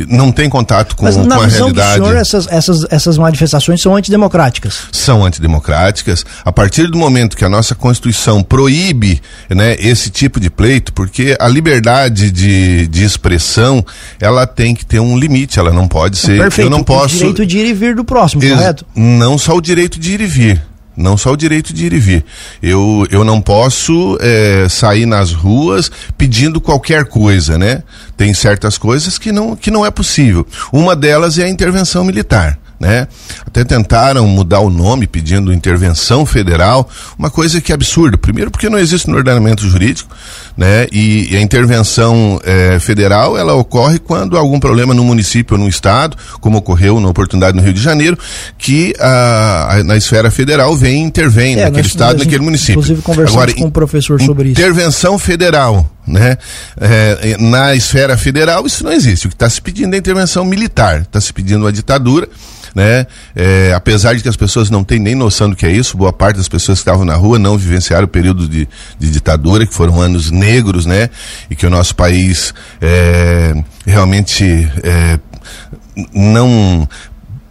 não 0.07 0.31
tem 0.31 0.50
contato 0.50 0.95
com, 0.95 1.05
Mas, 1.05 1.15
na 1.17 1.36
com 1.36 1.41
a 1.41 1.45
visão 1.45 1.60
realidade. 1.67 2.00
Do 2.00 2.05
senhor, 2.05 2.17
essas, 2.17 2.48
essas, 2.48 2.86
essas 2.89 3.17
manifestações 3.17 3.81
são 3.81 3.95
antidemocráticas. 3.95 4.83
São 4.91 5.25
antidemocráticas. 5.25 6.25
A 6.43 6.51
partir 6.51 6.88
do 6.88 6.98
momento 6.98 7.38
que 7.38 7.45
a 7.45 7.50
nossa 7.50 7.75
Constituição 7.75 8.43
proíbe 8.43 9.21
né, 9.50 9.75
esse 9.79 10.10
tipo 10.10 10.39
de 10.39 10.50
pleito, 10.50 10.93
porque 10.93 11.36
a 11.39 11.48
liberdade 11.48 12.31
de, 12.31 12.88
de 12.88 13.03
expressão 13.03 13.86
ela 14.19 14.45
tem 14.45 14.75
que 14.75 14.86
ter 14.86 15.00
um 15.00 15.17
limite, 15.17 15.60
ela 15.60 15.71
não 15.71 15.88
pode 15.88 16.17
ser. 16.17 16.38
Perfeito. 16.39 16.67
Eu 16.67 16.71
não 16.71 16.83
posso. 16.83 17.15
O 17.15 17.17
direito 17.17 17.45
de 17.45 17.57
ir 17.57 17.65
e 17.67 17.74
vir 17.74 17.95
do 17.95 18.03
próximo, 18.03 18.43
Ex 18.43 18.53
correto? 18.53 18.86
Não 18.95 19.38
só 19.38 19.55
o 19.55 19.62
direito 19.62 20.00
de 20.00 20.13
ir 20.13 20.21
e 20.21 20.27
vir 20.27 20.71
não 21.01 21.17
só 21.17 21.31
o 21.31 21.38
direito 21.38 21.74
de 21.74 21.86
ir 21.86 21.93
e 21.93 22.00
vir. 22.00 22.25
Eu, 22.62 23.05
eu 23.12 23.24
não 23.24 23.41
posso 23.41 24.17
é, 24.22 24.67
sair 24.70 25.05
nas 25.05 25.34
ruas 25.34 25.91
pedindo 26.17 26.62
qualquer 26.62 27.05
coisa, 27.05 27.58
né? 27.58 27.84
Tem 28.15 28.34
certas 28.34 28.77
coisas 28.77 29.17
que 29.17 29.31
não, 29.31 29.55
que 29.55 29.72
não 29.72 29.86
é 29.86 29.91
possível. 29.91 30.46
Uma 30.72 30.96
delas 30.96 31.38
é 31.38 31.43
a 31.43 31.50
intervenção 31.50 32.03
militar 32.03 32.58
né? 32.82 33.08
Até 33.46 33.64
tentaram 33.64 34.28
mudar 34.28 34.60
o 34.60 34.70
nome 34.70 35.06
pedindo 35.06 35.54
intervenção 35.54 36.26
federal, 36.26 36.90
uma 37.18 37.30
coisa 37.30 37.62
que 37.62 37.72
é 37.72 37.76
absurda. 37.76 38.18
Primeiro 38.18 38.50
porque 38.50 38.70
não 38.70 38.80
existe 38.80 39.08
no 39.08 39.16
ordenamento 39.16 39.68
jurídico, 39.68 40.10
né? 40.58 40.88
E, 40.92 41.32
e 41.32 41.38
a 41.38 41.42
intervenção 41.42 42.42
é, 42.44 42.80
federal 42.80 43.38
ela 43.38 43.54
ocorre 43.54 44.00
quando 44.00 44.36
há 44.36 44.40
algum 44.40 44.60
problema 44.60 44.96
no 44.96 45.04
município 45.04 45.56
ou 45.56 45.64
no 45.64 45.70
estado, 45.70 46.18
como 46.40 46.58
ocorreu 46.58 47.00
na 47.00 47.08
oportunidade 47.08 47.56
no 47.56 47.64
Rio 47.64 47.74
de 47.74 47.82
Janeiro, 47.82 48.18
que 48.58 48.96
a, 49.00 49.76
a 49.76 49.84
na 49.84 49.96
esfera 49.96 50.32
federal 50.32 50.76
vem 50.76 51.04
e 51.04 51.06
intervém 51.06 51.54
é, 51.54 51.66
naquele 51.66 51.84
nós, 51.84 51.86
estado, 51.86 52.18
nós, 52.18 52.26
naquele 52.26 52.44
município. 52.44 52.74
Inclusive 52.74 53.02
conversamos 53.04 53.44
Agora, 53.44 53.54
com 53.54 53.64
o 53.64 53.68
um 53.68 53.72
professor 53.72 54.20
sobre 54.20 54.50
intervenção 54.50 54.52
isso. 54.52 54.62
Intervenção 54.62 55.20
federal 55.20 55.92
né? 56.12 56.38
É, 56.80 57.38
na 57.39 57.74
esfera 57.74 58.18
federal 58.18 58.65
isso 58.65 58.84
não 58.84 58.91
existe. 58.91 59.27
O 59.27 59.30
que 59.30 59.36
está 59.36 59.50
se 59.50 59.62
pedindo 59.62 59.94
é 59.96 59.98
intervenção 59.98 60.46
militar, 60.46 61.01
está 61.01 61.20
se 61.20 61.34
pedindo 61.34 61.63
uma 61.63 61.72
ditadura 61.72 62.27
né? 62.74 63.06
É, 63.36 63.74
apesar 63.75 64.13
de 64.15 64.24
que 64.24 64.30
as 64.30 64.36
pessoas 64.36 64.70
não 64.70 64.84
têm 64.84 65.00
nem 65.00 65.15
noção 65.15 65.50
do 65.50 65.56
que 65.56 65.65
é 65.65 65.72
isso, 65.72 65.98
boa 65.98 66.13
parte 66.13 66.38
das 66.38 66.48
pessoas 66.48 66.80
que 66.80 66.82
estavam 66.82 67.06
na 67.06 67.15
rua 67.15 67.38
não 67.38 67.58
vivenciaram 67.58 68.06
o 68.06 68.08
período 68.08 68.48
de, 68.48 68.68
de 68.98 69.12
ditadura, 69.12 69.65
que 69.65 69.74
foram 69.74 70.01
anos 70.01 70.32
negros, 70.32 70.86
né? 70.86 71.10
E 71.50 71.56
que 71.56 71.65
o 71.65 71.70
nosso 71.70 71.96
país 71.96 72.53
é, 72.80 73.53
realmente 73.86 74.46
é, 74.84 75.20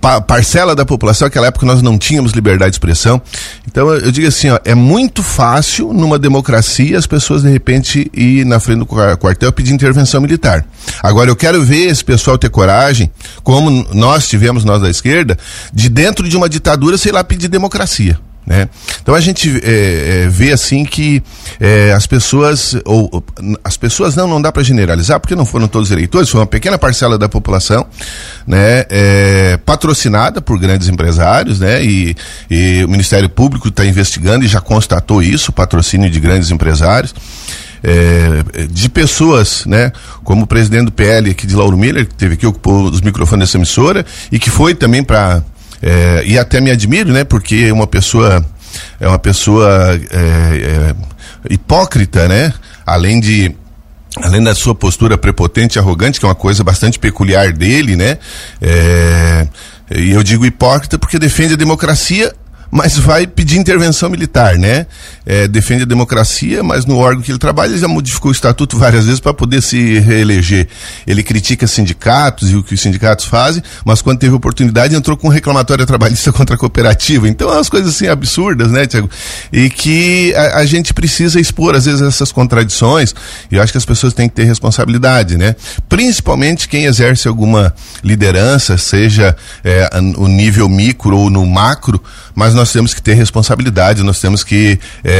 parcela 0.00 0.74
da 0.74 0.84
população, 0.84 1.26
naquela 1.26 1.48
época 1.48 1.66
nós 1.66 1.82
não 1.82 1.98
tínhamos 1.98 2.32
liberdade 2.32 2.70
de 2.70 2.76
expressão. 2.76 3.20
Então 3.66 3.92
eu 3.92 4.10
digo 4.10 4.26
assim, 4.26 4.50
ó, 4.50 4.58
é 4.64 4.74
muito 4.74 5.22
fácil 5.22 5.92
numa 5.92 6.18
democracia 6.18 6.98
as 6.98 7.06
pessoas 7.06 7.42
de 7.42 7.50
repente 7.50 8.10
ir 8.14 8.44
na 8.46 8.58
frente 8.58 8.78
do 8.78 8.86
quartel 8.86 9.52
pedir 9.52 9.72
intervenção 9.72 10.20
militar. 10.20 10.64
Agora 11.02 11.30
eu 11.30 11.36
quero 11.36 11.62
ver 11.62 11.88
esse 11.88 12.04
pessoal 12.04 12.38
ter 12.38 12.48
coragem, 12.48 13.10
como 13.42 13.86
nós 13.92 14.28
tivemos 14.28 14.64
nós 14.64 14.80
da 14.80 14.88
esquerda, 14.88 15.36
de 15.72 15.88
dentro 15.88 16.28
de 16.28 16.36
uma 16.36 16.48
ditadura, 16.48 16.96
sei 16.96 17.12
lá, 17.12 17.22
pedir 17.22 17.48
democracia. 17.48 18.18
Né? 18.46 18.68
Então 19.02 19.14
a 19.14 19.20
gente 19.20 19.60
é, 19.62 20.24
é, 20.24 20.28
vê 20.28 20.52
assim 20.52 20.84
que 20.84 21.22
é, 21.60 21.92
as 21.92 22.06
pessoas, 22.06 22.74
ou 22.84 23.22
as 23.62 23.76
pessoas 23.76 24.16
não, 24.16 24.26
não 24.26 24.40
dá 24.40 24.50
para 24.50 24.62
generalizar, 24.62 25.20
porque 25.20 25.36
não 25.36 25.44
foram 25.44 25.68
todos 25.68 25.90
eleitores, 25.90 26.28
foi 26.28 26.40
uma 26.40 26.46
pequena 26.46 26.78
parcela 26.78 27.18
da 27.18 27.28
população, 27.28 27.86
né, 28.46 28.84
patrocinada 29.64 30.40
por 30.40 30.58
grandes 30.58 30.88
empresários, 30.88 31.60
né, 31.60 31.84
e, 31.84 32.16
e 32.50 32.82
o 32.84 32.88
Ministério 32.88 33.28
Público 33.28 33.68
está 33.68 33.84
investigando 33.84 34.44
e 34.44 34.48
já 34.48 34.60
constatou 34.60 35.22
isso, 35.22 35.52
patrocínio 35.52 36.10
de 36.10 36.18
grandes 36.18 36.50
empresários. 36.50 37.14
É, 37.82 38.66
de 38.66 38.90
pessoas, 38.90 39.64
né, 39.64 39.90
como 40.22 40.42
o 40.42 40.46
presidente 40.46 40.84
do 40.86 40.92
PL 40.92 41.30
aqui 41.30 41.46
de 41.46 41.56
Lauro 41.56 41.78
Miller, 41.78 42.06
que 42.06 42.14
teve 42.14 42.34
aqui, 42.34 42.46
ocupou 42.46 42.90
os 42.90 43.00
microfones 43.00 43.48
dessa 43.48 43.56
emissora, 43.56 44.04
e 44.30 44.38
que 44.38 44.50
foi 44.50 44.74
também 44.74 45.02
para 45.02 45.42
é, 45.82 46.22
e 46.26 46.38
até 46.38 46.60
me 46.60 46.70
admiro, 46.70 47.12
né? 47.12 47.24
Porque 47.24 47.70
uma 47.72 47.86
pessoa 47.86 48.44
é 48.98 49.08
uma 49.08 49.18
pessoa 49.18 49.98
é, 50.10 50.16
é, 50.18 50.94
hipócrita, 51.48 52.28
né? 52.28 52.52
Além 52.86 53.20
de 53.20 53.54
além 54.22 54.42
da 54.42 54.54
sua 54.54 54.74
postura 54.74 55.16
prepotente 55.16 55.78
e 55.78 55.78
arrogante, 55.78 56.18
que 56.18 56.26
é 56.26 56.28
uma 56.28 56.34
coisa 56.34 56.64
bastante 56.64 56.98
peculiar 56.98 57.52
dele, 57.52 57.96
né? 57.96 58.18
É, 58.60 59.46
e 59.94 60.10
eu 60.10 60.22
digo 60.22 60.44
hipócrita 60.44 60.98
porque 60.98 61.18
defende 61.18 61.54
a 61.54 61.56
democracia 61.56 62.32
mas 62.70 62.96
vai 62.96 63.26
pedir 63.26 63.58
intervenção 63.58 64.08
militar, 64.08 64.56
né? 64.56 64.86
É, 65.26 65.46
defende 65.46 65.82
a 65.82 65.86
democracia, 65.86 66.62
mas 66.62 66.86
no 66.86 66.96
órgão 66.96 67.22
que 67.22 67.30
ele 67.30 67.38
trabalha, 67.38 67.70
ele 67.70 67.78
já 67.78 67.88
modificou 67.88 68.30
o 68.30 68.32
estatuto 68.32 68.78
várias 68.78 69.04
vezes 69.04 69.20
para 69.20 69.34
poder 69.34 69.60
se 69.62 69.98
reeleger. 69.98 70.66
Ele 71.06 71.22
critica 71.22 71.66
sindicatos 71.66 72.50
e 72.50 72.56
o 72.56 72.62
que 72.62 72.74
os 72.74 72.80
sindicatos 72.80 73.26
fazem, 73.26 73.62
mas 73.84 74.00
quando 74.00 74.18
teve 74.18 74.34
oportunidade 74.34 74.94
entrou 74.94 75.16
com 75.16 75.28
reclamatória 75.28 75.84
trabalhista 75.84 76.32
contra 76.32 76.56
a 76.56 76.58
cooperativa. 76.58 77.28
Então, 77.28 77.50
é 77.50 77.54
umas 77.54 77.68
coisas 77.68 77.94
assim 77.94 78.06
absurdas, 78.08 78.70
né, 78.70 78.86
Tiago? 78.86 79.10
E 79.52 79.68
que 79.68 80.34
a, 80.34 80.58
a, 80.58 80.66
gente 80.66 80.94
precisa 80.94 81.38
expor, 81.38 81.74
às 81.74 81.84
vezes, 81.84 82.00
essas 82.00 82.32
contradições, 82.32 83.14
e 83.50 83.56
eu 83.56 83.62
acho 83.62 83.72
que 83.72 83.78
as 83.78 83.84
pessoas 83.84 84.14
têm 84.14 84.28
que 84.28 84.34
ter 84.34 84.44
responsabilidade, 84.44 85.36
né? 85.36 85.54
Principalmente 85.88 86.68
quem 86.68 86.84
exerce 86.84 87.28
alguma 87.28 87.74
liderança, 88.02 88.78
seja 88.78 89.36
é, 89.62 89.88
o 90.16 90.26
nível 90.26 90.68
micro 90.68 91.16
ou 91.16 91.28
no 91.28 91.44
macro, 91.44 92.02
mas 92.34 92.54
nós 92.54 92.72
temos 92.72 92.94
que 92.94 93.02
ter 93.02 93.14
responsabilidade, 93.14 94.02
nós 94.02 94.18
temos 94.20 94.42
que 94.42 94.78
é, 95.04 95.19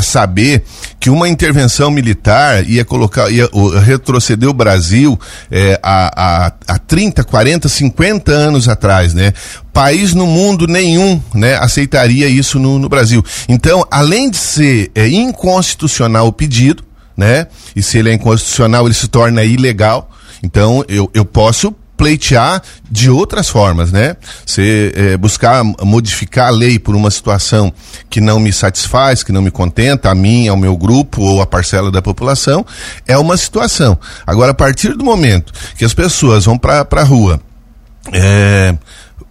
saber 0.00 0.64
que 0.98 1.10
uma 1.10 1.28
intervenção 1.28 1.90
militar 1.90 2.64
ia 2.68 2.84
colocar, 2.84 3.30
ia 3.30 3.48
retroceder 3.84 4.48
o 4.48 4.52
Brasil 4.52 5.18
é, 5.50 5.78
a, 5.82 6.46
a, 6.46 6.52
a 6.68 6.78
30, 6.78 7.24
40, 7.24 7.68
50 7.68 8.30
anos 8.30 8.68
atrás, 8.68 9.12
né? 9.12 9.32
País 9.72 10.14
no 10.14 10.26
mundo 10.26 10.66
nenhum, 10.66 11.20
né, 11.34 11.56
aceitaria 11.56 12.28
isso 12.28 12.58
no, 12.58 12.78
no 12.78 12.88
Brasil. 12.88 13.24
Então, 13.48 13.86
além 13.90 14.30
de 14.30 14.36
ser 14.36 14.90
é, 14.94 15.08
inconstitucional 15.08 16.26
o 16.26 16.32
pedido, 16.32 16.84
né? 17.16 17.46
E 17.74 17.82
se 17.82 17.98
ele 17.98 18.10
é 18.10 18.14
inconstitucional, 18.14 18.86
ele 18.86 18.94
se 18.94 19.08
torna 19.08 19.42
ilegal. 19.44 20.10
Então, 20.42 20.84
eu, 20.88 21.10
eu 21.14 21.24
posso 21.24 21.74
pleitear 22.02 22.60
de 22.90 23.08
outras 23.08 23.48
formas, 23.48 23.92
né? 23.92 24.16
Você 24.44 24.92
é, 24.96 25.16
buscar 25.16 25.62
modificar 25.62 26.48
a 26.48 26.50
lei 26.50 26.76
por 26.76 26.96
uma 26.96 27.12
situação 27.12 27.72
que 28.10 28.20
não 28.20 28.40
me 28.40 28.52
satisfaz, 28.52 29.22
que 29.22 29.30
não 29.30 29.40
me 29.40 29.52
contenta, 29.52 30.10
a 30.10 30.14
mim, 30.14 30.48
ao 30.48 30.56
meu 30.56 30.76
grupo 30.76 31.22
ou 31.22 31.40
a 31.40 31.46
parcela 31.46 31.92
da 31.92 32.02
população, 32.02 32.66
é 33.06 33.16
uma 33.16 33.36
situação. 33.36 33.96
Agora, 34.26 34.50
a 34.50 34.54
partir 34.54 34.96
do 34.96 35.04
momento 35.04 35.52
que 35.78 35.84
as 35.84 35.94
pessoas 35.94 36.44
vão 36.44 36.58
para 36.58 36.84
a 36.90 37.04
rua, 37.04 37.40
é, 38.12 38.74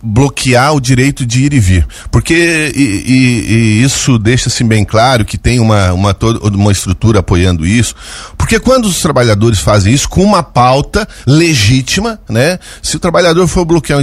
bloquear 0.03 0.73
o 0.73 0.81
direito 0.81 1.25
de 1.25 1.43
ir 1.43 1.53
e 1.53 1.59
vir. 1.59 1.87
Porque 2.09 2.71
e, 2.75 2.81
e, 2.81 3.53
e 3.53 3.83
isso 3.83 4.17
deixa-se 4.17 4.63
bem 4.63 4.83
claro 4.83 5.25
que 5.25 5.37
tem 5.37 5.59
uma, 5.59 5.93
uma, 5.93 6.15
uma 6.53 6.71
estrutura 6.71 7.19
apoiando 7.19 7.65
isso. 7.65 7.95
Porque 8.37 8.59
quando 8.59 8.85
os 8.85 8.99
trabalhadores 8.99 9.59
fazem 9.59 9.93
isso 9.93 10.09
com 10.09 10.23
uma 10.23 10.43
pauta 10.43 11.07
legítima, 11.25 12.19
né? 12.27 12.59
Se 12.81 12.95
o 12.95 12.99
trabalhador 12.99 13.47
for 13.47 13.65
bloquear 13.65 13.99
uma 13.99 14.01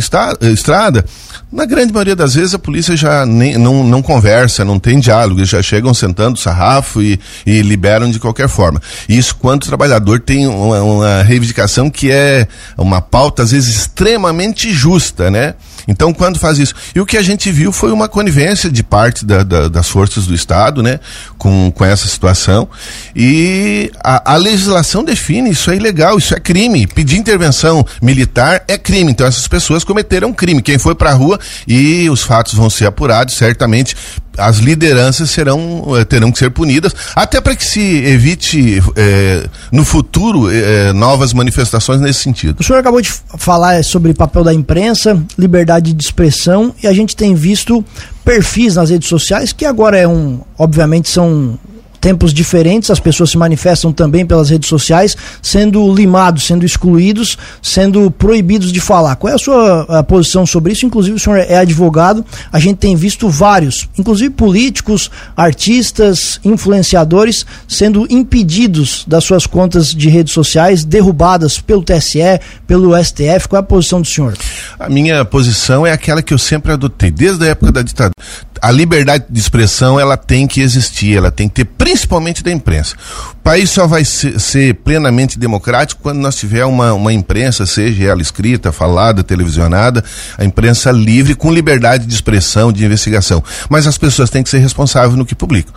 estrada, 0.52 1.04
na 1.50 1.64
grande 1.64 1.92
maioria 1.92 2.14
das 2.14 2.34
vezes 2.34 2.54
a 2.54 2.58
polícia 2.58 2.96
já 2.96 3.24
nem, 3.24 3.56
não, 3.56 3.82
não 3.82 4.02
conversa, 4.02 4.64
não 4.64 4.78
tem 4.78 5.00
diálogo, 5.00 5.40
eles 5.40 5.48
já 5.48 5.62
chegam 5.62 5.94
sentando 5.94 6.38
sarrafo 6.38 7.02
e, 7.02 7.18
e 7.46 7.62
liberam 7.62 8.10
de 8.10 8.18
qualquer 8.18 8.48
forma. 8.48 8.80
Isso 9.08 9.34
quando 9.36 9.64
o 9.64 9.66
trabalhador 9.66 10.20
tem 10.20 10.46
uma, 10.46 10.82
uma 10.82 11.22
reivindicação 11.22 11.90
que 11.90 12.10
é 12.10 12.46
uma 12.76 13.00
pauta, 13.00 13.42
às 13.42 13.50
vezes, 13.50 13.74
extremamente 13.74 14.72
justa, 14.72 15.30
né? 15.30 15.54
Então, 15.88 16.12
quando 16.12 16.38
faz 16.38 16.58
isso? 16.58 16.74
E 16.94 17.00
o 17.00 17.06
que 17.06 17.16
a 17.16 17.22
gente 17.22 17.50
viu 17.50 17.72
foi 17.72 17.90
uma 17.90 18.08
conivência 18.08 18.70
de 18.70 18.82
parte 18.82 19.24
da, 19.24 19.42
da, 19.42 19.68
das 19.68 19.88
forças 19.88 20.26
do 20.26 20.34
Estado, 20.34 20.82
né, 20.82 21.00
com, 21.38 21.72
com 21.74 21.84
essa 21.84 22.06
situação. 22.06 22.68
E 23.16 23.90
a, 24.04 24.34
a 24.34 24.36
legislação 24.36 25.02
define 25.02 25.50
isso 25.50 25.70
é 25.70 25.76
ilegal, 25.76 26.18
isso 26.18 26.34
é 26.34 26.40
crime. 26.40 26.86
Pedir 26.86 27.16
intervenção 27.16 27.84
militar 28.02 28.62
é 28.68 28.76
crime. 28.76 29.10
Então, 29.10 29.26
essas 29.26 29.48
pessoas 29.48 29.82
cometeram 29.82 30.30
crime. 30.30 30.60
Quem 30.60 30.78
foi 30.78 30.94
para 30.94 31.10
a 31.10 31.14
rua 31.14 31.40
e 31.66 32.10
os 32.10 32.22
fatos 32.22 32.52
vão 32.52 32.68
ser 32.68 32.84
apurados, 32.84 33.34
certamente 33.34 33.96
as 34.38 34.58
lideranças 34.58 35.30
serão 35.30 35.96
eh, 35.96 36.04
terão 36.04 36.32
que 36.32 36.38
ser 36.38 36.50
punidas 36.50 36.94
até 37.14 37.40
para 37.40 37.54
que 37.54 37.64
se 37.64 37.80
evite 38.04 38.82
eh, 38.96 39.48
no 39.72 39.84
futuro 39.84 40.50
eh, 40.50 40.92
novas 40.92 41.32
manifestações 41.32 42.00
nesse 42.00 42.20
sentido. 42.20 42.60
O 42.60 42.64
senhor 42.64 42.78
acabou 42.78 43.00
de 43.00 43.12
falar 43.38 43.82
sobre 43.84 44.14
papel 44.14 44.44
da 44.44 44.54
imprensa, 44.54 45.20
liberdade 45.38 45.92
de 45.92 46.02
expressão 46.02 46.74
e 46.82 46.86
a 46.86 46.92
gente 46.92 47.16
tem 47.16 47.34
visto 47.34 47.84
perfis 48.24 48.76
nas 48.76 48.90
redes 48.90 49.08
sociais 49.08 49.52
que 49.52 49.64
agora 49.64 49.98
é 49.98 50.06
um, 50.06 50.40
obviamente 50.58 51.08
são 51.08 51.58
tempos 52.00 52.32
diferentes, 52.32 52.90
as 52.90 53.00
pessoas 53.00 53.30
se 53.30 53.38
manifestam 53.38 53.92
também 53.92 54.24
pelas 54.24 54.50
redes 54.50 54.68
sociais, 54.68 55.16
sendo 55.42 55.92
limados, 55.92 56.44
sendo 56.44 56.64
excluídos, 56.64 57.36
sendo 57.62 58.10
proibidos 58.10 58.72
de 58.72 58.80
falar. 58.80 59.16
Qual 59.16 59.30
é 59.30 59.34
a 59.34 59.38
sua 59.38 59.82
a 59.98 60.02
posição 60.02 60.46
sobre 60.46 60.72
isso? 60.72 60.86
Inclusive, 60.86 61.16
o 61.16 61.18
senhor 61.18 61.38
é 61.38 61.58
advogado, 61.58 62.24
a 62.52 62.58
gente 62.58 62.78
tem 62.78 62.96
visto 62.96 63.28
vários, 63.28 63.88
inclusive 63.98 64.30
políticos, 64.30 65.10
artistas, 65.36 66.40
influenciadores, 66.44 67.44
sendo 67.66 68.06
impedidos 68.10 69.04
das 69.06 69.24
suas 69.24 69.46
contas 69.46 69.94
de 69.94 70.08
redes 70.08 70.32
sociais, 70.32 70.84
derrubadas 70.84 71.58
pelo 71.58 71.82
TSE, 71.82 72.40
pelo 72.66 72.96
STF. 73.02 73.48
Qual 73.48 73.58
é 73.58 73.60
a 73.60 73.62
posição 73.62 74.00
do 74.00 74.06
senhor? 74.06 74.34
A 74.78 74.88
minha 74.88 75.24
posição 75.24 75.86
é 75.86 75.92
aquela 75.92 76.22
que 76.22 76.32
eu 76.32 76.38
sempre 76.38 76.72
adotei, 76.72 77.10
desde 77.10 77.44
a 77.44 77.48
época 77.48 77.72
da 77.72 77.82
ditadura 77.82 78.12
a 78.60 78.70
liberdade 78.70 79.26
de 79.28 79.38
expressão 79.38 79.98
ela 79.98 80.16
tem 80.16 80.46
que 80.46 80.60
existir, 80.60 81.16
ela 81.16 81.30
tem 81.30 81.48
que 81.48 81.56
ter 81.56 81.64
principalmente 81.64 82.42
da 82.42 82.50
imprensa. 82.50 82.94
O 83.32 83.36
país 83.36 83.70
só 83.70 83.86
vai 83.86 84.04
ser, 84.04 84.38
ser 84.38 84.74
plenamente 84.74 85.38
democrático 85.38 86.02
quando 86.02 86.18
nós 86.18 86.36
tiver 86.36 86.64
uma, 86.64 86.92
uma 86.92 87.12
imprensa, 87.12 87.64
seja 87.66 88.04
ela 88.04 88.20
escrita, 88.20 88.72
falada, 88.72 89.22
televisionada, 89.22 90.04
a 90.36 90.44
imprensa 90.44 90.90
livre 90.90 91.34
com 91.34 91.52
liberdade 91.52 92.06
de 92.06 92.14
expressão, 92.14 92.72
de 92.72 92.84
investigação. 92.84 93.42
Mas 93.68 93.86
as 93.86 93.96
pessoas 93.96 94.30
têm 94.30 94.42
que 94.42 94.50
ser 94.50 94.58
responsáveis 94.58 95.14
no 95.14 95.24
que 95.24 95.34
publicam. 95.34 95.72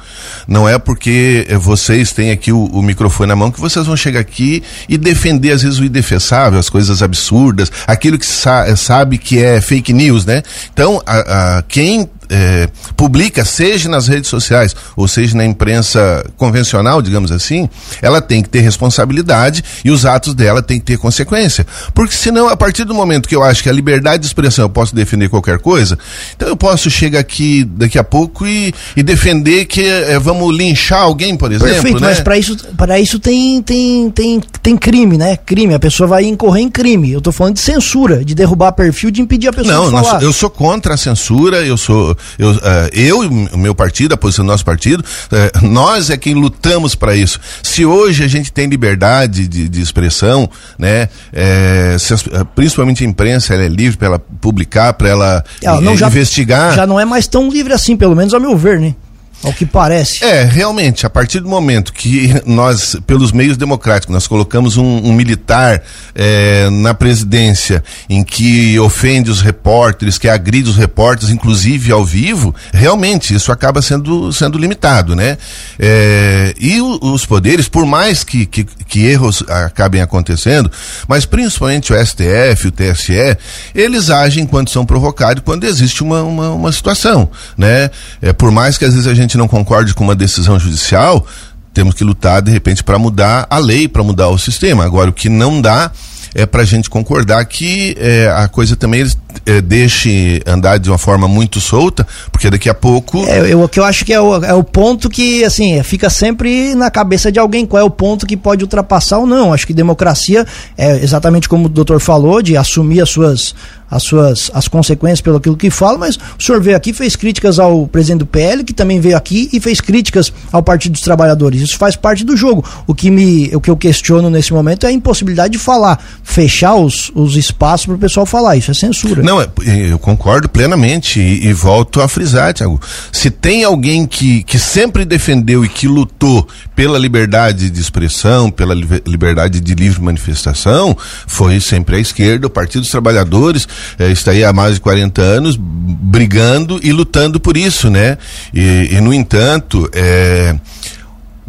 Não 0.48 0.68
é 0.68 0.78
porque 0.78 1.48
vocês 1.60 2.12
têm 2.12 2.32
aqui 2.32 2.52
o, 2.52 2.66
o 2.66 2.82
microfone 2.82 3.30
na 3.30 3.36
mão 3.36 3.52
que 3.52 3.60
vocês 3.60 3.86
vão 3.86 3.96
chegar 3.96 4.20
aqui 4.20 4.64
e 4.90 4.98
defender 4.98 5.52
às 5.52 5.62
vezes 5.62 5.80
o 5.80 5.86
indefensável, 5.86 6.60
as 6.60 6.70
coisas 6.70 7.02
absurdas, 7.02 7.72
aquilo 7.88 8.18
que 8.18 8.26
sa 8.26 8.71
sabe 8.76 9.18
que 9.18 9.44
é 9.44 9.62
fake 9.62 9.94
news, 9.94 10.26
né? 10.26 10.42
Então, 10.74 11.02
a, 11.06 11.58
a, 11.58 11.64
quem 11.64 12.10
é, 12.32 12.70
publica, 12.96 13.44
seja 13.44 13.90
nas 13.90 14.08
redes 14.08 14.30
sociais 14.30 14.74
ou 14.96 15.06
seja 15.06 15.36
na 15.36 15.46
imprensa 15.46 16.26
convencional, 16.38 17.02
digamos 17.02 17.32
assim, 17.32 17.70
ela 18.02 18.22
tem 18.22 18.42
que 18.42 18.50
ter 18.50 18.62
responsabilidade 18.62 19.64
e 19.84 19.92
os 19.92 20.06
atos 20.06 20.34
dela 20.34 20.62
têm 20.62 20.80
que 20.80 20.86
ter 20.86 20.98
consequência. 20.98 21.68
Porque 21.94 22.16
senão, 22.16 22.48
a 22.48 22.56
partir 22.56 22.86
do 22.86 22.94
momento 22.94 23.28
que 23.28 23.36
eu 23.36 23.44
acho 23.44 23.62
que 23.62 23.70
a 23.70 23.74
liberdade 23.74 24.22
de 24.22 24.28
expressão 24.28 24.66
eu 24.66 24.70
posso 24.70 24.96
defender 24.96 25.28
qualquer 25.28 25.60
coisa, 25.60 26.00
então 26.36 26.48
eu 26.48 26.56
posso 26.56 26.90
chegar 26.90 27.20
aqui 27.20 27.66
daqui 27.66 28.00
a 28.00 28.04
pouco 28.04 28.48
e, 28.48 28.74
e 28.96 29.04
defender 29.04 29.66
que 29.66 29.86
é, 29.86 30.18
vamos 30.18 30.56
linchar 30.56 31.02
alguém, 31.02 31.36
por 31.36 31.52
exemplo. 31.52 31.74
Perfeito, 31.74 32.00
né? 32.00 32.08
mas 32.08 32.22
para 32.22 32.38
isso, 32.38 32.58
para 32.78 33.00
isso 33.00 33.20
tem, 33.20 33.62
tem, 33.62 34.10
tem, 34.12 34.42
tem 34.62 34.78
crime, 34.78 35.18
né? 35.18 35.36
Crime. 35.36 35.74
A 35.74 35.80
pessoa 35.80 36.08
vai 36.08 36.24
incorrer 36.24 36.64
em 36.64 36.70
crime. 36.70 37.12
Eu 37.12 37.18
estou 37.18 37.34
falando 37.34 37.56
de 37.56 37.62
censura, 37.62 38.24
de 38.24 38.34
derrubar 38.34 38.72
perfil, 38.72 39.12
de 39.12 39.22
impedir 39.22 39.50
a 39.50 39.54
pessoa 39.54 39.74
não, 39.74 39.86
de 39.86 39.92
falar. 39.92 40.14
Não, 40.14 40.22
eu 40.22 40.34
sou 40.34 40.50
contra 40.50 40.94
a 40.94 40.98
censura, 40.98 41.66
eu 41.66 41.78
sou. 41.78 42.16
Eu, 42.38 42.52
uh, 42.52 42.60
eu 42.94 43.24
e 43.24 43.28
o 43.28 43.58
meu 43.58 43.76
partido, 43.76 44.14
a 44.14 44.18
posição 44.18 44.46
do 44.46 44.50
nosso 44.50 44.66
partido, 44.66 45.02
uh, 45.02 45.66
nós 45.66 46.10
é 46.10 46.18
quem 46.18 46.34
lutamos 46.34 46.96
para 46.96 47.16
isso. 47.16 47.40
Se 47.64 47.86
hoje 47.86 48.24
a 48.24 48.28
gente 48.28 48.52
tem 48.52 48.68
liberdade 48.68 49.48
de, 49.48 49.68
de 49.68 49.82
expressão, 49.82 50.50
né? 50.78 51.10
É, 51.34 51.96
as, 51.96 52.24
principalmente 52.56 53.04
a 53.04 53.08
imprensa, 53.08 53.54
ela 53.54 53.64
é 53.64 53.68
livre 53.68 53.98
para 53.98 54.08
ela 54.08 54.20
publicar, 54.20 54.94
para 54.94 55.10
ela, 55.10 55.44
ela 55.62 55.82
não, 55.82 55.96
já, 55.96 56.08
investigar. 56.08 56.76
Já 56.76 56.88
não 56.88 57.00
é 57.00 57.06
mais 57.06 57.28
tão 57.28 57.50
livre 57.50 57.74
assim, 57.74 57.96
pelo 57.96 58.16
menos 58.16 58.34
ao 58.34 58.40
meu 58.40 58.58
ver, 58.58 58.80
né? 58.80 58.96
Ao 59.44 59.52
que 59.52 59.66
parece. 59.66 60.24
É, 60.24 60.44
realmente, 60.44 61.06
a 61.06 61.10
partir 61.10 61.40
do 61.40 61.50
momento 61.50 61.94
que 61.94 62.34
nós, 62.46 62.96
pelos 63.08 63.32
meios 63.32 63.58
democráticos, 63.58 64.14
nós 64.14 64.28
colocamos 64.28 64.78
um, 64.78 64.98
um 65.04 65.14
militar 65.14 65.82
é, 66.14 66.70
na 66.70 66.94
presidência 66.94 67.84
em 68.08 68.24
que 68.24 68.80
ofende 68.80 69.32
os 69.32 69.42
repórteres, 69.42 70.18
que 70.18 70.30
agride 70.30 70.70
os 70.70 70.78
repórteres, 70.78 71.34
inclusive 71.34 71.92
ao 71.92 72.06
vivo, 72.06 72.54
realmente 72.72 73.34
isso 73.34 73.52
acaba 73.52 73.82
sendo, 73.82 74.32
sendo 74.32 74.58
limitado, 74.60 75.16
né? 75.16 75.38
É, 75.80 76.54
e 76.60 76.80
o, 76.80 77.00
os 77.02 77.26
poderes, 77.26 77.68
por 77.68 77.86
mais 77.86 78.24
que, 78.24 78.46
que, 78.46 78.64
que, 78.64 79.06
erros 79.06 79.44
acabem 79.48 80.02
acontecendo, 80.02 80.72
mas 81.08 81.26
principalmente 81.26 81.92
o 81.92 82.06
STF, 82.06 82.68
o 82.68 82.72
TSE, 82.72 83.38
eles 83.74 84.10
agem 84.12 84.46
quando 84.46 84.70
são 84.70 84.86
provocados, 84.86 85.42
quando 85.44 85.64
existe 85.64 86.04
uma, 86.04 86.22
uma, 86.22 86.50
uma 86.52 86.72
situação, 86.72 87.30
né? 87.58 87.90
É, 88.22 88.32
por 88.32 88.52
mais 88.52 88.78
que 88.78 88.86
às 88.86 88.94
vezes 88.94 89.08
a 89.08 89.16
gente 89.16 89.31
gente 89.32 89.38
não 89.38 89.48
concorde 89.48 89.94
com 89.94 90.04
uma 90.04 90.16
decisão 90.16 90.60
judicial, 90.60 91.26
temos 91.74 91.96
que 91.96 92.04
lutar 92.04 92.42
de 92.42 92.52
repente 92.52 92.84
para 92.84 93.00
mudar 93.00 93.48
a 93.50 93.58
lei, 93.58 93.88
para 93.88 94.04
mudar 94.04 94.28
o 94.28 94.38
sistema. 94.38 94.84
Agora, 94.84 95.10
o 95.10 95.14
que 95.14 95.30
não 95.30 95.62
dá 95.62 95.90
é 96.34 96.46
para 96.46 96.62
a 96.62 96.66
gente 96.66 96.90
concordar 96.90 97.44
que 97.46 97.96
é, 98.00 98.30
a 98.34 98.48
coisa 98.48 98.76
também 98.76 99.06
é, 99.46 99.62
deixe 99.62 100.42
andar 100.46 100.78
de 100.78 100.90
uma 100.90 100.98
forma 100.98 101.28
muito 101.28 101.60
solta, 101.60 102.08
porque 102.32 102.50
daqui 102.50 102.70
a 102.70 102.74
pouco. 102.74 103.26
É, 103.26 103.52
eu, 103.52 103.64
o 103.64 103.70
que 103.70 103.80
eu 103.80 103.84
acho 103.84 104.06
que 104.06 104.14
é 104.14 104.20
o, 104.20 104.44
é 104.44 104.54
o 104.54 104.64
ponto 104.64 105.10
que, 105.10 105.44
assim, 105.44 105.82
fica 105.84 106.10
sempre 106.10 106.74
na 106.76 106.90
cabeça 106.90 107.32
de 107.32 107.40
alguém 107.40 107.66
qual 107.66 107.82
é 107.82 107.84
o 107.84 107.90
ponto 107.90 108.26
que 108.26 108.38
pode 108.38 108.64
ultrapassar 108.64 109.20
ou 109.20 109.28
não. 109.28 109.54
Acho 109.54 109.68
que 109.68 109.74
democracia 109.74 110.46
é 110.78 110.98
exatamente 110.98 111.50
como 111.50 111.66
o 111.66 111.70
doutor 111.70 112.00
falou, 112.00 112.42
de 112.42 112.56
assumir 112.56 113.02
as 113.02 113.10
suas, 113.10 113.56
as 113.92 114.04
suas 114.04 114.50
as 114.54 114.70
consequências 114.70 115.20
pelo 115.20 115.38
aquilo 115.38 115.58
que 115.58 115.70
fala, 115.70 115.98
mas 115.98 116.16
o 116.16 116.42
senhor 116.42 116.62
veio 116.62 116.78
aqui 116.78 116.94
fez 116.94 117.16
críticas 117.16 117.60
ao 117.60 117.86
presidente 117.86 118.20
do 118.20 118.26
PL, 118.26 118.64
que 118.64 118.74
também 118.74 119.02
veio 119.02 119.18
aqui 119.18 119.50
e 119.52 119.60
fez 119.60 119.82
críticas 119.82 120.32
ao 120.52 120.64
Partido 120.64 120.94
dos 120.94 121.02
Trabalhadores. 121.02 121.62
Isso 121.62 121.78
faz 121.78 121.98
parte 121.98 122.24
do 122.24 122.38
jogo. 122.38 122.64
O 122.88 122.96
que 122.96 123.12
me 123.12 123.52
o 123.54 123.60
que 123.60 123.70
eu 123.70 123.76
questiono 123.76 124.30
nesse 124.30 124.54
momento 124.54 124.86
é 124.86 124.90
a 124.90 124.92
impossibilidade 124.92 125.52
de 125.54 125.60
falar, 125.60 126.02
fechar 126.24 126.76
os, 126.76 127.12
os 127.14 127.36
espaços 127.36 127.86
para 127.86 127.96
o 127.96 128.00
pessoal 128.00 128.26
falar. 128.26 128.56
Isso 128.56 128.72
é 128.72 128.74
censura. 128.74 129.22
Não, 129.22 129.42
é, 129.42 129.48
eu 129.66 130.00
concordo 130.00 130.48
plenamente 130.48 131.20
e, 131.20 131.48
e 131.48 131.54
volto 131.54 132.02
a 132.02 132.08
frisar, 132.08 132.54
Tiago. 132.54 132.80
Se 133.12 133.30
tem 133.30 133.64
alguém 133.64 134.06
que, 134.06 134.44
que 134.44 134.58
sempre 134.58 135.04
defendeu 135.04 135.66
e 135.66 135.70
que 135.70 135.88
lutou 135.88 136.48
pela 136.76 136.98
liberdade 136.98 137.70
de 137.70 137.82
expressão, 137.82 138.50
pela 138.50 138.74
liberdade 139.06 139.60
de 139.60 139.76
livre 139.76 140.02
manifestação, 140.02 140.96
foi 141.28 141.60
sempre 141.60 141.98
a 141.98 142.00
esquerda, 142.00 142.48
o 142.48 142.50
Partido 142.50 142.82
dos 142.82 142.92
Trabalhadores 142.92 143.68
é, 144.00 144.12
está 144.12 144.32
aí 144.32 144.44
há 144.44 144.54
mais 144.54 144.76
de 144.76 144.82
40 144.82 145.22
anos 145.22 145.58
brigando 145.60 146.80
e 146.84 146.92
lutando 146.92 147.40
por 147.40 147.58
isso, 147.58 147.90
né? 147.90 148.18
E, 148.54 148.90
e 148.92 149.02
no 149.02 149.14
entanto, 149.14 149.90
é, 149.94 150.56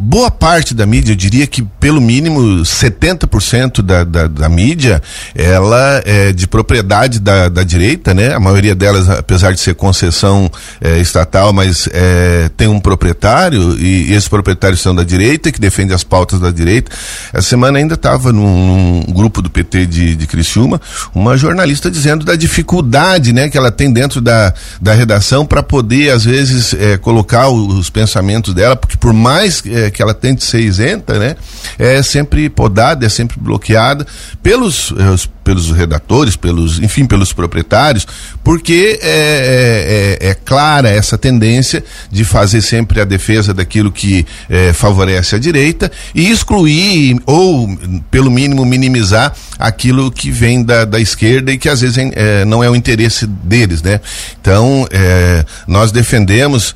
boa 0.03 0.29
parte 0.29 0.73
da 0.73 0.85
mídia, 0.85 1.13
eu 1.13 1.15
diria 1.15 1.47
que 1.47 1.61
pelo 1.61 2.01
mínimo 2.01 2.61
70% 2.61 3.81
da, 3.81 4.03
da, 4.03 4.27
da 4.27 4.49
mídia, 4.49 5.01
ela 5.33 6.01
é 6.05 6.33
de 6.33 6.45
propriedade 6.45 7.19
da, 7.19 7.47
da 7.47 7.63
direita, 7.63 8.13
né? 8.13 8.33
A 8.33 8.39
maioria 8.39 8.75
delas, 8.75 9.09
apesar 9.09 9.53
de 9.53 9.61
ser 9.61 9.75
concessão 9.75 10.51
é, 10.81 10.99
estatal, 10.99 11.53
mas 11.53 11.87
é, 11.93 12.49
tem 12.57 12.67
um 12.67 12.81
proprietário 12.81 13.79
e, 13.79 14.09
e 14.09 14.13
esses 14.13 14.27
proprietários 14.27 14.81
são 14.81 14.93
da 14.93 15.03
direita, 15.03 15.51
que 15.51 15.59
defende 15.59 15.93
as 15.93 16.03
pautas 16.03 16.39
da 16.39 16.51
direita. 16.51 16.91
Essa 17.31 17.47
semana 17.49 17.77
ainda 17.77 17.93
estava 17.93 18.33
num, 18.33 19.03
num, 19.07 19.13
grupo 19.13 19.41
do 19.41 19.49
PT 19.49 19.85
de, 19.85 20.15
de 20.17 20.27
Criciúma, 20.27 20.81
uma 21.15 21.37
jornalista 21.37 21.89
dizendo 21.89 22.25
da 22.25 22.35
dificuldade, 22.35 23.31
né, 23.31 23.47
que 23.49 23.57
ela 23.57 23.71
tem 23.71 23.91
dentro 23.91 24.19
da, 24.19 24.53
da 24.81 24.93
redação 24.93 25.45
para 25.45 25.63
poder, 25.63 26.11
às 26.11 26.25
vezes, 26.25 26.73
é, 26.73 26.97
colocar 26.97 27.47
os 27.47 27.89
pensamentos 27.89 28.53
dela, 28.53 28.75
porque 28.75 28.97
por 28.97 29.13
mais 29.13 29.63
é, 29.65 29.92
que 29.93 30.01
ela 30.01 30.13
tente 30.13 30.43
ser 30.43 30.59
isenta, 30.59 31.17
né? 31.17 31.35
É 31.79 32.01
sempre 32.01 32.49
podada, 32.49 33.05
é 33.05 33.09
sempre 33.09 33.37
bloqueada 33.39 34.05
pelos, 34.41 34.91
eh, 34.91 35.29
pelos 35.43 35.71
redatores, 35.71 36.35
pelos, 36.35 36.79
enfim, 36.79 37.05
pelos 37.05 37.33
proprietários, 37.33 38.07
porque 38.43 38.99
é, 39.01 40.17
é, 40.21 40.27
é, 40.27 40.29
é, 40.29 40.33
clara 40.33 40.89
essa 40.89 41.17
tendência 41.17 41.83
de 42.09 42.23
fazer 42.23 42.61
sempre 42.61 43.01
a 43.01 43.05
defesa 43.05 43.53
daquilo 43.53 43.91
que 43.91 44.25
é, 44.49 44.73
favorece 44.73 45.35
a 45.35 45.39
direita 45.39 45.91
e 46.15 46.29
excluir 46.31 47.21
ou, 47.25 47.67
pelo 48.09 48.31
mínimo, 48.31 48.65
minimizar 48.65 49.33
aquilo 49.59 50.11
que 50.11 50.31
vem 50.31 50.63
da, 50.63 50.85
da 50.85 50.99
esquerda 50.99 51.51
e 51.51 51.57
que 51.57 51.69
às 51.69 51.81
vezes 51.81 51.97
é, 51.97 52.45
não 52.45 52.63
é 52.63 52.69
o 52.69 52.75
interesse 52.75 53.27
deles, 53.27 53.81
né? 53.81 53.99
Então, 54.41 54.87
é, 54.91 55.45
nós 55.67 55.91
defendemos 55.91 56.73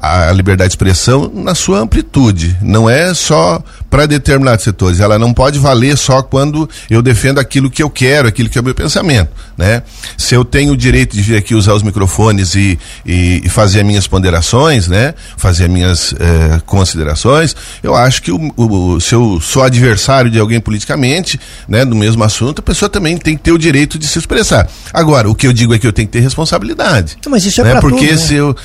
a 0.00 0.30
liberdade 0.32 0.68
de 0.68 0.72
expressão 0.72 1.30
na 1.34 1.54
sua 1.54 1.80
amplitude, 1.80 2.56
não 2.60 2.88
é 2.88 3.14
só 3.14 3.62
para 3.88 4.04
determinados 4.06 4.64
setores, 4.64 5.00
ela 5.00 5.18
não 5.18 5.32
pode 5.32 5.58
valer 5.58 5.96
só 5.96 6.22
quando 6.22 6.68
eu 6.90 7.00
defendo 7.00 7.38
aquilo 7.38 7.70
que 7.70 7.82
eu 7.82 7.88
quero, 7.88 8.28
aquilo 8.28 8.48
que 8.48 8.58
é 8.58 8.60
o 8.60 8.64
meu 8.64 8.74
pensamento, 8.74 9.30
né? 9.56 9.82
Se 10.18 10.34
eu 10.34 10.44
tenho 10.44 10.72
o 10.72 10.76
direito 10.76 11.16
de 11.16 11.22
vir 11.22 11.36
aqui 11.36 11.54
usar 11.54 11.72
os 11.72 11.82
microfones 11.82 12.54
e, 12.54 12.78
e, 13.06 13.42
e 13.44 13.48
fazer 13.48 13.80
as 13.80 13.86
minhas 13.86 14.06
ponderações, 14.06 14.86
né? 14.86 15.14
Fazer 15.36 15.64
as 15.64 15.70
minhas 15.70 16.14
eh, 16.18 16.60
considerações, 16.66 17.56
eu 17.82 17.94
acho 17.94 18.22
que 18.22 18.30
o, 18.30 18.52
o, 18.56 19.00
se 19.00 19.14
eu 19.14 19.40
sou 19.40 19.62
adversário 19.62 20.30
de 20.30 20.38
alguém 20.38 20.60
politicamente, 20.60 21.40
né? 21.66 21.84
Do 21.84 21.96
mesmo 21.96 22.22
assunto, 22.22 22.58
a 22.58 22.62
pessoa 22.62 22.88
também 22.88 23.16
tem 23.16 23.36
que 23.36 23.42
ter 23.42 23.52
o 23.52 23.58
direito 23.58 23.98
de 23.98 24.06
se 24.06 24.18
expressar. 24.18 24.68
Agora, 24.92 25.30
o 25.30 25.34
que 25.34 25.46
eu 25.46 25.52
digo 25.52 25.74
é 25.74 25.78
que 25.78 25.86
eu 25.86 25.92
tenho 25.92 26.06
que 26.06 26.12
ter 26.12 26.20
responsabilidade. 26.20 27.16
Mas 27.28 27.44
isso 27.46 27.60
é 27.60 27.64
né? 27.64 27.80
Porque 27.80 28.08
tudo, 28.08 28.18
se 28.18 28.34
né? 28.34 28.40
eu 28.40 28.56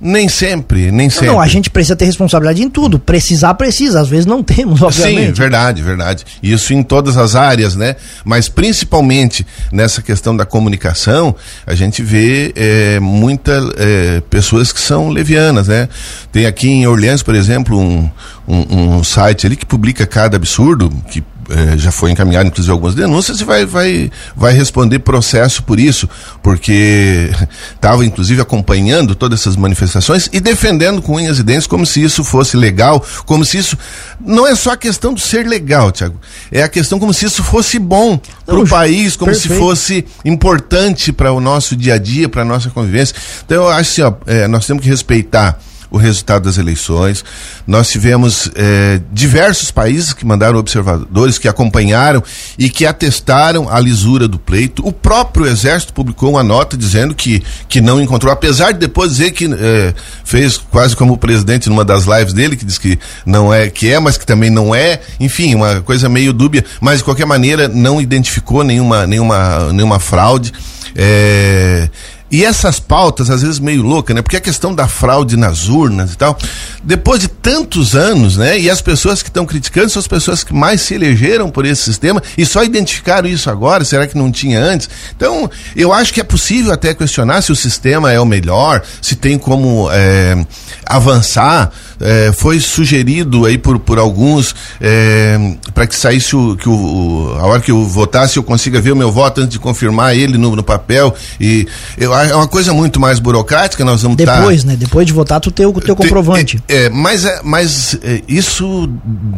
nem 0.00 0.28
sempre, 0.28 0.92
nem 0.92 1.10
sempre. 1.10 1.26
Não, 1.26 1.40
a 1.40 1.46
gente 1.48 1.70
precisa 1.70 1.96
ter 1.96 2.04
responsabilidade 2.04 2.62
em 2.62 2.70
tudo. 2.70 3.00
Precisar, 3.00 3.54
precisa. 3.54 4.00
Às 4.00 4.08
vezes 4.08 4.26
não 4.26 4.42
temos, 4.44 4.80
obviamente. 4.82 5.26
Sim, 5.26 5.32
verdade, 5.32 5.82
verdade. 5.82 6.24
Isso 6.40 6.72
em 6.72 6.82
todas 6.82 7.16
as 7.16 7.34
áreas, 7.34 7.74
né? 7.74 7.96
Mas 8.24 8.48
principalmente 8.48 9.44
nessa 9.72 10.00
questão 10.00 10.36
da 10.36 10.46
comunicação, 10.46 11.34
a 11.66 11.74
gente 11.74 12.02
vê 12.02 12.52
é, 12.54 13.00
muitas 13.00 13.64
é, 13.76 14.20
pessoas 14.30 14.72
que 14.72 14.80
são 14.80 15.08
levianas, 15.08 15.66
né? 15.66 15.88
Tem 16.30 16.46
aqui 16.46 16.68
em 16.68 16.86
Orleans, 16.86 17.22
por 17.22 17.34
exemplo, 17.34 17.76
um, 17.76 18.08
um, 18.46 18.98
um 18.98 19.04
site 19.04 19.46
ali 19.46 19.56
que 19.56 19.66
publica 19.66 20.06
cada 20.06 20.36
absurdo, 20.36 20.90
que 21.10 21.24
é, 21.48 21.78
já 21.78 21.90
foi 21.90 22.10
encaminhado, 22.10 22.48
inclusive, 22.48 22.70
algumas 22.70 22.94
denúncias 22.94 23.40
e 23.40 23.44
vai, 23.44 23.64
vai, 23.64 24.10
vai 24.36 24.52
responder 24.52 24.98
processo 24.98 25.62
por 25.62 25.80
isso, 25.80 26.08
porque 26.42 27.30
estava, 27.74 28.04
inclusive, 28.04 28.40
acompanhando 28.40 29.14
todas 29.14 29.40
essas 29.40 29.56
manifestações 29.56 30.28
e 30.32 30.40
defendendo 30.40 31.00
com 31.00 31.16
unhas 31.16 31.38
e 31.38 31.42
dentes 31.42 31.66
como 31.66 31.86
se 31.86 32.02
isso 32.02 32.22
fosse 32.22 32.56
legal, 32.56 33.04
como 33.24 33.44
se 33.44 33.58
isso. 33.58 33.78
Não 34.20 34.46
é 34.46 34.54
só 34.54 34.72
a 34.72 34.76
questão 34.76 35.14
de 35.14 35.20
ser 35.20 35.46
legal, 35.46 35.90
Tiago, 35.90 36.20
é 36.52 36.62
a 36.62 36.68
questão 36.68 36.98
como 36.98 37.14
se 37.14 37.26
isso 37.26 37.42
fosse 37.42 37.78
bom 37.78 38.20
para 38.44 38.58
o 38.58 38.66
país, 38.66 39.16
como 39.16 39.32
perfeito. 39.32 39.54
se 39.54 39.58
fosse 39.58 40.04
importante 40.24 41.12
para 41.12 41.32
o 41.32 41.40
nosso 41.40 41.76
dia 41.76 41.94
a 41.94 41.98
dia, 41.98 42.28
para 42.28 42.42
a 42.42 42.44
nossa 42.44 42.70
convivência. 42.70 43.14
Então, 43.44 43.64
eu 43.64 43.68
acho 43.68 43.90
assim, 43.90 44.02
ó, 44.02 44.12
é, 44.26 44.46
nós 44.48 44.66
temos 44.66 44.82
que 44.82 44.88
respeitar 44.88 45.58
o 45.90 45.96
resultado 45.96 46.44
das 46.44 46.58
eleições. 46.58 47.24
Nós 47.66 47.90
tivemos 47.90 48.50
eh, 48.54 49.00
diversos 49.12 49.70
países 49.70 50.12
que 50.12 50.26
mandaram 50.26 50.58
observadores, 50.58 51.38
que 51.38 51.48
acompanharam 51.48 52.22
e 52.58 52.68
que 52.68 52.84
atestaram 52.86 53.68
a 53.68 53.80
lisura 53.80 54.28
do 54.28 54.38
pleito. 54.38 54.86
O 54.86 54.92
próprio 54.92 55.46
Exército 55.46 55.92
publicou 55.92 56.30
uma 56.30 56.42
nota 56.42 56.76
dizendo 56.76 57.14
que, 57.14 57.42
que 57.68 57.80
não 57.80 58.00
encontrou, 58.00 58.32
apesar 58.32 58.72
de 58.72 58.78
depois 58.78 59.12
dizer 59.12 59.30
que 59.32 59.46
eh, 59.46 59.94
fez 60.24 60.58
quase 60.58 60.94
como 60.94 61.14
o 61.14 61.18
presidente 61.18 61.68
numa 61.68 61.84
das 61.84 62.04
lives 62.04 62.32
dele, 62.32 62.56
que 62.56 62.64
diz 62.64 62.78
que 62.78 62.98
não 63.24 63.52
é, 63.52 63.70
que 63.70 63.90
é, 63.90 63.98
mas 63.98 64.18
que 64.18 64.26
também 64.26 64.50
não 64.50 64.74
é. 64.74 65.00
Enfim, 65.18 65.54
uma 65.54 65.80
coisa 65.80 66.08
meio 66.08 66.32
dúbia, 66.32 66.64
mas 66.80 66.98
de 66.98 67.04
qualquer 67.04 67.26
maneira 67.26 67.68
não 67.68 68.00
identificou 68.00 68.62
nenhuma, 68.62 69.06
nenhuma, 69.06 69.72
nenhuma 69.72 69.98
fraude. 69.98 70.52
É, 70.94 71.88
e 72.30 72.44
essas 72.44 72.78
pautas, 72.78 73.30
às 73.30 73.42
vezes 73.42 73.58
meio 73.58 73.82
louca, 73.82 74.12
né? 74.12 74.20
Porque 74.20 74.36
a 74.36 74.40
questão 74.40 74.74
da 74.74 74.86
fraude 74.86 75.36
nas 75.36 75.68
urnas 75.68 76.12
e 76.12 76.16
tal, 76.16 76.36
depois 76.84 77.20
de 77.20 77.28
tantos 77.28 77.96
anos, 77.96 78.36
né? 78.36 78.58
E 78.58 78.68
as 78.68 78.82
pessoas 78.82 79.22
que 79.22 79.30
estão 79.30 79.46
criticando 79.46 79.88
são 79.88 80.00
as 80.00 80.06
pessoas 80.06 80.44
que 80.44 80.52
mais 80.52 80.82
se 80.82 80.94
elegeram 80.94 81.50
por 81.50 81.64
esse 81.64 81.82
sistema 81.82 82.22
e 82.36 82.44
só 82.44 82.62
identificaram 82.62 83.28
isso 83.28 83.48
agora, 83.48 83.84
será 83.84 84.06
que 84.06 84.16
não 84.16 84.30
tinha 84.30 84.60
antes? 84.60 84.90
Então, 85.16 85.50
eu 85.74 85.92
acho 85.92 86.12
que 86.12 86.20
é 86.20 86.24
possível 86.24 86.72
até 86.72 86.92
questionar 86.92 87.40
se 87.40 87.50
o 87.50 87.56
sistema 87.56 88.12
é 88.12 88.20
o 88.20 88.26
melhor, 88.26 88.82
se 89.00 89.16
tem 89.16 89.38
como 89.38 89.88
é, 89.90 90.36
avançar. 90.84 91.72
É, 92.00 92.32
foi 92.32 92.60
sugerido 92.60 93.44
aí 93.44 93.58
por, 93.58 93.78
por 93.78 93.98
alguns 93.98 94.54
é, 94.80 95.36
para 95.74 95.86
que 95.86 95.96
saísse 95.96 96.36
o, 96.36 96.56
que 96.56 96.68
o, 96.68 97.34
a 97.38 97.46
hora 97.46 97.60
que 97.60 97.70
eu 97.70 97.84
votasse 97.84 98.36
eu 98.36 98.42
consiga 98.42 98.80
ver 98.80 98.92
o 98.92 98.96
meu 98.96 99.10
voto 99.10 99.40
antes 99.40 99.50
de 99.50 99.58
confirmar 99.58 100.16
ele 100.16 100.38
no, 100.38 100.54
no 100.54 100.62
papel. 100.62 101.14
E 101.40 101.66
eu, 101.96 102.14
é 102.14 102.34
uma 102.34 102.48
coisa 102.48 102.72
muito 102.72 103.00
mais 103.00 103.18
burocrática 103.18 103.84
nós 103.84 104.02
vamos 104.02 104.16
tá 104.22 104.36
depois 104.36 104.62
tá, 104.62 104.70
né? 104.70 104.76
Depois 104.76 105.06
de 105.06 105.12
votar 105.12 105.40
tu 105.40 105.50
tem 105.50 105.66
o 105.66 105.72
teu 105.72 105.96
comprovante. 105.96 106.62
é, 106.68 106.84
é, 106.84 106.90
mas 106.90 107.24
é, 107.24 107.40
mas 107.42 107.98
é, 108.02 108.22
isso 108.28 108.88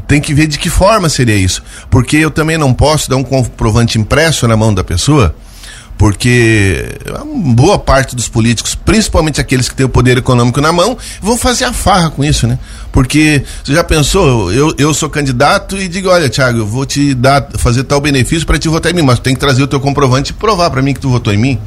tem 0.07 0.21
que 0.21 0.35
ver 0.35 0.47
de 0.47 0.59
que 0.59 0.69
forma 0.69 1.09
seria 1.09 1.37
isso. 1.37 1.63
Porque 1.89 2.17
eu 2.17 2.31
também 2.31 2.59
não 2.59 2.75
posso 2.75 3.09
dar 3.09 3.17
um 3.17 3.25
comprovante 3.25 3.99
impresso 3.99 4.47
na 4.47 4.57
mão 4.57 4.73
da 4.73 4.85
pessoa 4.85 5.35
porque 6.01 6.99
boa 7.45 7.79
parte 7.79 8.17
dos 8.17 8.27
políticos, 8.27 8.75
principalmente 8.75 9.39
aqueles 9.39 9.69
que 9.69 9.75
têm 9.75 9.85
o 9.85 9.89
poder 9.91 10.17
econômico 10.17 10.59
na 10.59 10.73
mão, 10.73 10.97
vão 11.21 11.37
fazer 11.37 11.67
a 11.67 11.75
farra 11.75 12.09
com 12.09 12.25
isso, 12.25 12.47
né? 12.47 12.59
Porque 12.91 13.45
você 13.63 13.75
já 13.75 13.85
pensou, 13.85 14.51
eu, 14.51 14.75
eu 14.79 14.95
sou 14.95 15.11
candidato 15.11 15.77
e 15.77 15.87
digo, 15.89 16.09
olha, 16.09 16.31
Thiago, 16.31 16.61
eu 16.61 16.67
vou 16.67 16.87
te 16.87 17.13
dar, 17.13 17.47
fazer 17.59 17.85
tal 17.85 18.01
benefício 18.01 18.47
para 18.47 18.59
te 18.59 18.67
votar 18.67 18.91
em 18.91 18.95
mim, 18.95 19.03
mas 19.03 19.19
tem 19.19 19.35
que 19.35 19.41
trazer 19.41 19.63
o 19.63 19.67
teu 19.67 19.79
comprovante 19.79 20.31
e 20.31 20.33
provar 20.33 20.71
para 20.71 20.81
mim 20.81 20.95
que 20.95 21.01
tu 21.01 21.11
votou 21.11 21.35
em 21.35 21.37
mim. 21.37 21.61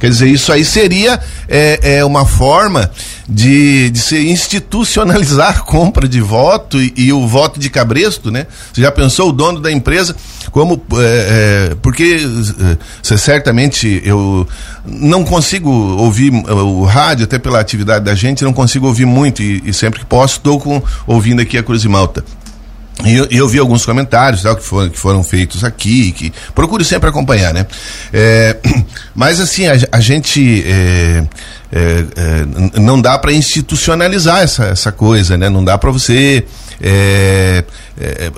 Quer 0.00 0.08
dizer, 0.08 0.28
isso 0.28 0.50
aí 0.50 0.64
seria 0.64 1.20
é, 1.46 1.98
é 1.98 2.04
uma 2.04 2.24
forma 2.24 2.90
de, 3.28 3.90
de 3.90 3.98
se 3.98 4.30
institucionalizar 4.30 5.58
a 5.58 5.60
compra 5.60 6.08
de 6.08 6.22
voto 6.22 6.80
e, 6.80 6.92
e, 6.96 7.12
o 7.12 7.26
voto 7.28 7.60
de 7.60 7.68
cabresto, 7.68 8.30
né? 8.30 8.46
Você 8.72 8.80
já 8.80 8.90
pensou 8.90 9.28
o 9.28 9.32
dono 9.32 9.60
da 9.60 9.70
empresa 9.70 10.16
como 10.50 10.82
é, 10.94 11.70
é, 11.70 11.74
porque 11.82 12.18
é, 12.60 13.16
certamente 13.16 14.00
eu 14.02 14.48
não 14.86 15.22
consigo 15.22 15.70
ouvir 15.70 16.32
o 16.32 16.82
rádio 16.84 17.24
até 17.24 17.38
pela 17.38 17.60
atividade 17.60 18.04
da 18.04 18.14
gente 18.14 18.42
não 18.42 18.54
consigo 18.54 18.86
ouvir 18.86 19.04
muito 19.04 19.42
e, 19.42 19.62
e 19.66 19.72
sempre 19.74 20.00
que 20.00 20.06
posso 20.06 20.38
estou 20.38 20.82
ouvindo 21.06 21.42
aqui 21.42 21.58
a 21.58 21.62
Cruz 21.62 21.82
de 21.82 21.88
Malta 21.88 22.24
e 23.04 23.16
eu, 23.16 23.26
eu, 23.30 23.48
vi 23.48 23.58
alguns 23.58 23.84
comentários 23.84 24.42
tal, 24.42 24.56
que, 24.56 24.62
foram, 24.62 24.90
que 24.90 24.98
foram 24.98 25.22
feitos 25.22 25.64
aqui, 25.64 26.12
que 26.12 26.32
procure 26.54 26.84
sempre 26.84 27.08
acompanhar, 27.08 27.52
né? 27.54 27.66
É, 28.12 28.56
mas 29.14 29.40
assim, 29.40 29.66
a, 29.66 29.76
a 29.92 30.00
gente 30.00 30.64
é, 30.66 31.24
é, 31.72 32.04
é 32.74 32.80
não 32.80 33.00
dá 33.00 33.18
para 33.18 33.32
institucionalizar 33.32 34.42
essa, 34.42 34.64
essa 34.66 34.92
coisa, 34.92 35.36
né? 35.36 35.48
Não 35.48 35.64
dá 35.64 35.78
para 35.78 35.90
você 35.90 36.44
é, 36.80 37.64
é, 37.98 38.32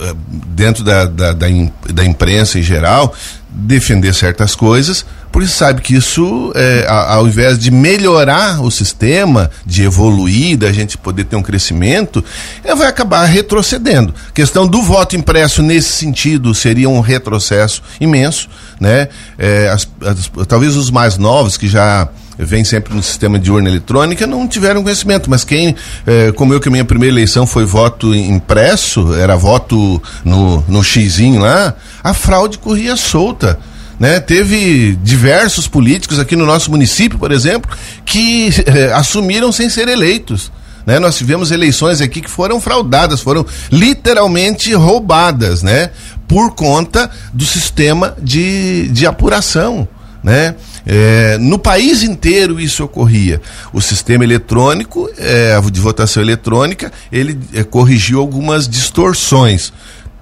dentro 0.49 0.83
da, 0.83 1.05
da, 1.05 1.33
da, 1.33 1.47
da 1.93 2.05
imprensa 2.05 2.59
em 2.59 2.63
geral 2.63 3.15
defender 3.55 4.15
certas 4.15 4.55
coisas, 4.55 5.05
porque 5.31 5.49
sabe 5.49 5.83
que 5.83 5.95
isso, 5.95 6.53
é, 6.55 6.87
ao 6.89 7.27
invés 7.27 7.59
de 7.59 7.71
melhorar 7.71 8.63
o 8.63 8.71
sistema, 8.71 9.51
de 9.65 9.83
evoluir, 9.83 10.57
da 10.57 10.73
gente 10.73 10.97
poder 10.97 11.25
ter 11.25 11.37
um 11.37 11.43
crescimento, 11.43 12.25
é, 12.65 12.75
vai 12.75 12.89
acabar 12.89 13.25
retrocedendo. 13.25 14.15
A 14.29 14.33
questão 14.33 14.67
do 14.67 14.83
voto 14.83 15.17
impresso 15.17 15.63
nesse 15.63 15.93
sentido 15.93 16.55
seria 16.55 16.89
um 16.89 17.01
retrocesso 17.01 17.83
imenso, 18.01 18.49
né? 18.81 19.09
É, 19.39 19.69
as, 19.69 19.87
as, 20.03 20.31
talvez 20.47 20.75
os 20.75 20.91
mais 20.91 21.19
novos 21.19 21.57
que 21.57 21.69
já 21.69 22.09
vem 22.39 22.65
sempre 22.65 22.95
no 22.95 23.03
sistema 23.03 23.39
de 23.39 23.51
urna 23.51 23.69
eletrônica, 23.69 24.27
não 24.27 24.47
tiveram 24.49 24.83
conhecimento. 24.83 25.29
Mas 25.29 25.45
quem, 25.45 25.75
eh, 26.07 26.33
como 26.33 26.53
eu, 26.55 26.61
que 26.61 26.69
a 26.69 26.71
minha 26.71 26.85
primeira 26.85 27.15
eleição 27.15 27.47
foi 27.47 27.65
voto 27.65 28.15
impresso, 28.15 29.15
era 29.15 29.37
voto 29.37 30.03
no, 30.25 30.65
no 30.69 30.83
xizinho 30.83 31.41
lá, 31.41 31.75
a 32.03 32.15
fraude 32.15 32.59
corria 32.59 32.97
solta. 32.97 33.59
Né? 33.99 34.19
Teve 34.19 34.99
diversos 35.03 35.69
políticos 35.69 36.19
aqui 36.19 36.35
no 36.35 36.47
nosso 36.47 36.71
município, 36.71 37.19
por 37.19 37.31
exemplo, 37.31 37.71
que 38.05 38.51
eh, 38.67 38.93
assumiram 38.93 39.53
sem 39.53 39.69
ser 39.69 39.89
eleitos. 39.89 40.51
Né? 40.85 40.99
Nós 40.99 41.17
tivemos 41.17 41.51
eleições 41.51 42.01
aqui 42.01 42.21
que 42.21 42.31
foram 42.31 42.61
fraudadas, 42.61 43.21
foram 43.21 43.47
literalmente 43.71 44.75
roubadas, 44.75 45.63
né? 45.63 45.91
Por 46.27 46.55
conta 46.55 47.11
do 47.33 47.45
sistema 47.45 48.17
de, 48.21 48.89
de 48.89 49.07
apuração, 49.07 49.87
né? 50.23 50.57
É, 50.87 51.39
no 51.39 51.59
país 51.59 52.03
inteiro 52.03 52.61
isso 52.61 52.85
ocorria. 52.85 53.41
O 53.73 53.81
sistema 53.81 54.25
eletrônico, 54.25 55.09
é, 55.17 55.61
de 55.71 55.81
votação 55.81 56.23
eletrônica, 56.23 56.93
ele 57.11 57.39
é, 57.53 57.63
corrigiu 57.63 58.21
algumas 58.21 58.69
distorções. 58.69 59.73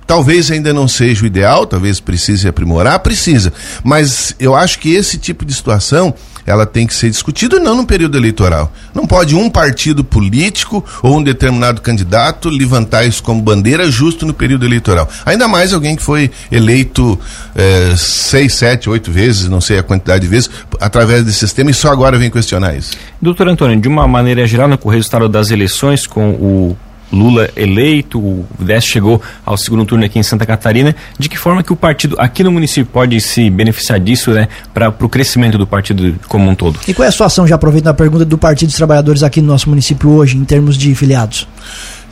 Talvez 0.07 0.51
ainda 0.51 0.73
não 0.73 0.89
seja 0.89 1.23
o 1.23 1.27
ideal, 1.27 1.67
talvez 1.67 2.01
precise 2.01 2.49
aprimorar, 2.49 2.99
precisa. 2.99 3.53
Mas 3.85 4.35
eu 4.41 4.57
acho 4.57 4.81
que 4.81 4.93
esse 4.93 5.19
tipo 5.19 5.45
de 5.45 5.55
situação 5.55 6.13
ela 6.47 6.67
tem 6.67 6.87
que 6.87 6.95
ser 6.95 7.11
discutida 7.11 7.59
não 7.59 7.77
no 7.77 7.87
período 7.87 8.17
eleitoral. 8.17 8.73
Não 8.95 9.07
pode 9.07 9.35
um 9.35 9.51
partido 9.51 10.03
político 10.03 10.85
ou 11.03 11.19
um 11.19 11.23
determinado 11.23 11.81
candidato 11.81 12.49
levantar 12.49 13.05
isso 13.05 13.23
como 13.23 13.41
bandeira 13.43 13.91
justo 13.91 14.27
no 14.27 14.35
período 14.35 14.65
eleitoral. 14.67 15.09
Ainda 15.25 15.47
mais 15.49 15.73
alguém 15.73 15.97
que 15.97 16.03
foi 16.03 16.31
eleito 16.51 17.19
é, 17.55 17.95
seis, 17.97 18.55
sete, 18.55 18.89
oito 18.89 19.11
vezes, 19.11 19.49
não 19.49 19.61
sei 19.61 19.79
a 19.79 19.83
quantidade 19.83 20.23
de 20.23 20.29
vezes, 20.29 20.51
através 20.81 21.25
desse 21.25 21.39
sistema 21.39 21.71
e 21.71 21.75
só 21.75 21.91
agora 21.91 22.19
vem 22.19 22.31
questionar 22.31 22.75
isso. 22.75 22.93
Doutor 23.21 23.49
Antônio, 23.49 23.81
de 23.81 23.89
uma 23.89 24.07
maneira 24.07 24.47
geral, 24.47 24.69
no 24.69 24.77
resultado 24.89 25.29
das 25.29 25.51
eleições, 25.51 26.07
com 26.07 26.31
o 26.31 26.77
Lula 27.13 27.51
eleito, 27.57 28.19
o 28.19 28.47
Décio 28.59 28.93
chegou 28.93 29.23
ao 29.45 29.57
segundo 29.57 29.85
turno 29.85 30.05
aqui 30.05 30.19
em 30.19 30.23
Santa 30.23 30.47
Catarina. 30.47 30.95
De 31.19 31.29
que 31.29 31.39
forma 31.39 31.63
que 31.63 31.73
o 31.73 31.77
partido 31.77 32.17
aqui 32.19 32.45
no 32.45 32.53
município 32.53 32.87
pode 32.87 33.21
se 33.21 33.51
beneficiar 33.51 33.99
disso, 33.99 34.31
né, 34.31 34.49
para 34.73 34.89
o 34.89 35.09
crescimento 35.09 35.59
do 35.59 35.67
partido 35.67 36.15
como 36.29 36.49
um 36.49 36.55
todo? 36.55 36.79
E 36.87 36.95
qual 36.95 37.05
é 37.05 37.09
a 37.09 37.13
situação, 37.13 37.47
já 37.47 37.57
aproveitando 37.57 37.91
a 37.91 37.95
pergunta, 37.95 38.25
do 38.25 38.39
Partido 38.39 38.69
dos 38.69 38.77
Trabalhadores 38.77 39.23
aqui 39.23 39.41
no 39.41 39.49
nosso 39.49 39.69
município 39.69 40.11
hoje, 40.11 40.37
em 40.37 40.45
termos 40.45 40.77
de 40.77 40.95
filiados? 40.95 41.47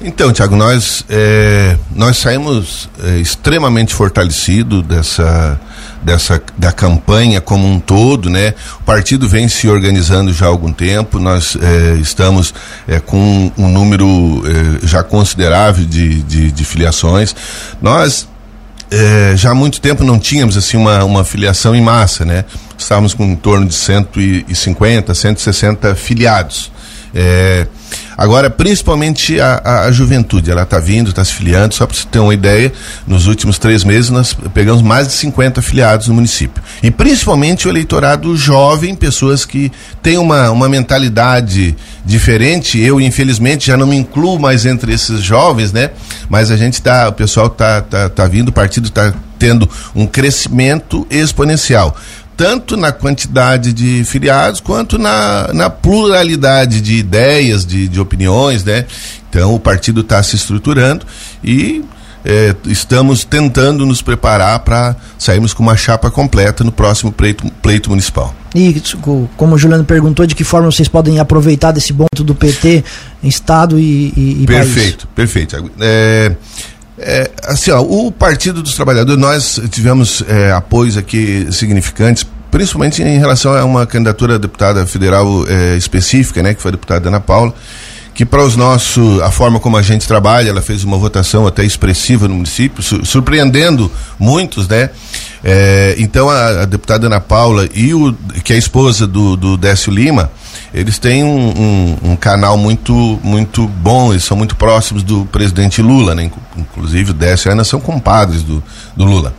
Então, 0.01 0.33
Tiago, 0.33 0.55
nós, 0.55 1.05
é, 1.09 1.77
nós 1.95 2.19
saímos 2.19 2.89
é, 3.03 3.19
extremamente 3.19 3.93
fortalecidos 3.95 4.85
dessa, 4.85 5.61
dessa 6.03 6.41
da 6.57 6.73
campanha 6.73 7.41
como 7.41 7.67
um 7.67 7.79
todo, 7.79 8.31
né? 8.31 8.55
O 8.81 8.83
partido 8.85 9.29
vem 9.29 9.49
se 9.49 9.69
organizando 9.69 10.33
já 10.33 10.47
há 10.47 10.49
algum 10.49 10.73
tempo. 10.73 11.19
Nós 11.19 11.57
é, 11.61 11.95
estamos 12.01 12.55
é, 12.87 13.01
com 13.01 13.53
um 13.57 13.69
número 13.69 14.07
é, 14.47 14.87
já 14.87 15.03
considerável 15.03 15.85
de, 15.85 16.23
de, 16.23 16.51
de 16.51 16.65
filiações. 16.65 17.35
Nós 17.81 18.29
já 19.37 19.51
há 19.51 19.55
muito 19.55 19.83
tempo 19.83 20.03
não 20.03 20.19
tínhamos 20.19 20.57
assim 20.57 20.79
uma, 20.79 21.05
uma 21.05 21.23
filiação 21.23 21.75
em 21.75 21.81
massa, 21.83 22.25
né? 22.25 22.47
Estávamos 22.79 23.13
com 23.13 23.25
em 23.25 23.37
torno 23.37 23.67
de 23.67 23.75
150, 23.75 25.15
160 25.15 25.95
filiados. 25.95 26.73
É, 27.15 27.67
Agora, 28.19 28.51
principalmente 28.51 29.41
a, 29.41 29.63
a, 29.65 29.81
a 29.85 29.93
juventude, 29.93 30.51
ela 30.51 30.65
está 30.65 30.81
vindo, 30.81 31.11
está 31.11 31.25
se 31.25 31.33
filiando, 31.33 31.73
só 31.73 31.87
para 31.87 31.97
você 31.97 32.05
ter 32.11 32.19
uma 32.19 32.35
ideia, 32.35 32.73
nos 33.07 33.29
últimos 33.29 33.61
três 33.61 33.85
meses 33.85 34.11
nós 34.11 34.37
pegamos 34.53 34.83
mais 34.83 35.07
de 35.07 35.13
50 35.13 35.63
filiados 35.63 36.09
no 36.09 36.15
município. 36.15 36.61
E 36.83 36.91
principalmente 36.91 37.69
o 37.69 37.71
eleitorado 37.71 38.37
jovem, 38.37 38.97
pessoas 38.97 39.45
que 39.45 39.71
têm 40.03 40.19
uma, 40.19 40.51
uma 40.51 40.69
mentalidade 40.69 41.77
diferente. 42.05 42.81
Eu, 42.81 43.01
infelizmente, 43.01 43.69
já 43.69 43.77
não 43.77 43.87
me 43.87 43.97
incluo 43.97 44.37
mais 44.37 44.67
entre 44.67 44.93
esses 44.93 45.23
jovens, 45.23 45.73
né? 45.73 45.91
Mas 46.29 46.51
a 46.51 46.57
gente 46.57 46.83
tá, 46.83 47.09
o 47.09 47.13
pessoal 47.13 47.49
tá, 47.49 47.83
tá, 47.83 48.09
tá 48.09 48.27
vindo, 48.27 48.49
o 48.49 48.53
partido 48.53 48.89
está 48.89 49.15
tendo 49.39 49.71
um 49.95 50.07
crescimento 50.09 51.07
exponencial 51.09 51.97
tanto 52.39 52.77
na 52.77 52.93
quantidade 52.93 53.73
de 53.73 54.05
filiados 54.05 54.61
quanto 54.61 54.97
na, 54.97 55.51
na 55.53 55.69
pluralidade 55.69 56.81
de 56.81 56.95
ideias, 56.95 57.67
de, 57.67 57.89
de 57.89 57.99
opiniões, 57.99 58.63
né? 58.63 58.87
Então 59.29 59.53
o 59.53 59.59
partido 59.59 60.03
está 60.03 60.23
se 60.23 60.37
estruturando 60.37 61.05
e 61.43 61.85
é, 62.25 62.55
estamos 62.67 63.25
tentando 63.25 63.85
nos 63.85 64.01
preparar 64.01 64.61
para 64.61 64.95
sairmos 65.19 65.53
com 65.53 65.65
uma 65.65 65.77
chapa 65.77 66.13
completa 66.13 66.63
no 66.63 66.71
próximo 66.71 67.11
pleito, 67.11 67.51
pleito 67.61 67.91
municipal. 67.91 68.33
E 68.55 68.81
como 69.37 69.57
o 69.57 69.59
Juliano 69.59 69.85
perguntou, 69.85 70.25
de 70.25 70.37
que 70.37 70.45
forma 70.45 70.71
vocês 70.71 70.87
podem 70.87 71.19
aproveitar 71.19 71.73
desse 71.73 71.93
ponto 71.93 72.23
do 72.23 72.37
PT, 72.37 72.85
Estado 73.21 73.81
e, 73.81 74.13
e, 74.17 74.43
e 74.43 74.47
perfeito, 74.47 75.09
país? 75.09 75.27
Perfeito, 75.27 75.57
perfeito. 75.57 75.71
É, 75.81 76.37
é, 77.01 77.31
assim, 77.45 77.71
ó, 77.71 77.81
o 77.81 78.11
Partido 78.11 78.63
dos 78.63 78.75
Trabalhadores, 78.75 79.21
nós 79.21 79.61
tivemos 79.71 80.23
é, 80.29 80.53
apoios 80.53 80.97
aqui 80.97 81.47
significantes, 81.51 82.27
principalmente 82.51 83.03
em 83.03 83.19
relação 83.19 83.55
a 83.55 83.65
uma 83.65 83.87
candidatura 83.87 84.35
a 84.35 84.39
deputada 84.39 84.87
federal 84.87 85.45
é, 85.49 85.77
específica, 85.77 86.43
né, 86.43 86.55
que 86.55 86.63
foi 86.63 86.71
a 86.71 86.73
deputada 86.73 87.09
Ana 87.09 87.21
Paula, 87.21 87.55
que 88.15 88.25
para 88.25 88.43
os 88.43 88.57
nossos, 88.57 89.23
a 89.23 89.31
forma 89.31 89.61
como 89.61 89.77
a 89.77 89.83
gente 89.83 90.09
trabalha, 90.09 90.51
ela 90.51 90.61
fez 90.61 90.83
uma 90.83 90.99
votação 90.99 91.47
até 91.47 91.65
expressiva 91.65 92.27
no 92.27 92.35
município, 92.35 92.83
su 92.83 93.07
surpreendendo 93.07 93.89
muitos, 94.19 94.67
né? 94.67 94.91
É, 95.45 95.95
então 95.99 96.29
a, 96.29 96.63
a, 96.63 96.65
deputada 96.65 97.07
Ana 97.07 97.21
Paula 97.21 97.69
e 97.73 97.95
o 97.95 98.13
que 98.43 98.53
é 98.53 98.57
a 98.57 98.59
esposa 98.59 99.07
do, 99.07 99.37
do 99.37 99.57
Décio 99.57 99.93
Lima, 99.93 100.33
eles 100.73 100.99
têm 100.99 101.25
um, 101.25 101.49
um, 101.49 101.97
um, 102.11 102.17
canal 102.17 102.57
muito 102.57 103.19
muito 103.23 103.67
bom, 103.67 104.13
eles 104.13 104.25
são 104.25 104.37
muito 104.37 104.57
próximos 104.57 105.03
do 105.03 105.25
presidente 105.27 105.81
Lula, 105.83 106.15
né? 106.15 106.31
Inclusive 106.57 107.11
o 107.11 107.15
Décio 107.15 107.49
e 107.49 107.51
a 107.51 107.53
Ana 107.53 107.65
são 107.65 107.81
compadres 107.81 108.43
do, 108.43 108.63
do 108.97 109.05
Lula. 109.05 109.35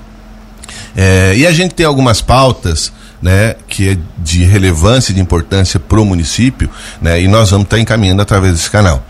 É, 0.95 1.33
e 1.35 1.45
a 1.45 1.51
gente 1.51 1.75
tem 1.75 1.85
algumas 1.85 2.21
pautas 2.21 2.91
né, 3.21 3.55
que 3.67 3.89
é 3.89 3.97
de 4.17 4.43
relevância 4.43 5.11
e 5.11 5.15
de 5.15 5.21
importância 5.21 5.79
para 5.79 5.99
o 5.99 6.05
município, 6.05 6.69
né, 7.01 7.21
e 7.21 7.27
nós 7.27 7.51
vamos 7.51 7.65
estar 7.65 7.77
tá 7.77 7.81
encaminhando 7.81 8.21
através 8.21 8.53
desse 8.53 8.69
canal. 8.69 9.03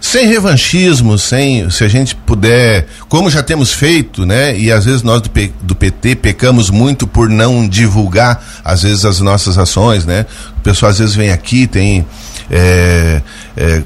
Sem 0.00 0.26
revanchismo, 0.26 1.18
sem, 1.18 1.68
se 1.68 1.84
a 1.84 1.88
gente 1.88 2.14
puder, 2.14 2.86
como 3.06 3.28
já 3.28 3.42
temos 3.42 3.72
feito, 3.72 4.24
né, 4.24 4.58
e 4.58 4.72
às 4.72 4.86
vezes 4.86 5.02
nós 5.02 5.20
do, 5.20 5.28
P, 5.28 5.52
do 5.60 5.74
PT 5.74 6.16
pecamos 6.16 6.70
muito 6.70 7.06
por 7.06 7.28
não 7.28 7.68
divulgar, 7.68 8.42
às 8.64 8.82
vezes, 8.82 9.04
as 9.04 9.20
nossas 9.20 9.58
ações, 9.58 10.06
né, 10.06 10.24
o 10.56 10.60
pessoal 10.62 10.90
às 10.90 10.98
vezes 10.98 11.14
vem 11.14 11.30
aqui, 11.30 11.66
tem. 11.66 12.06
É, 12.50 13.20
é, 13.56 13.82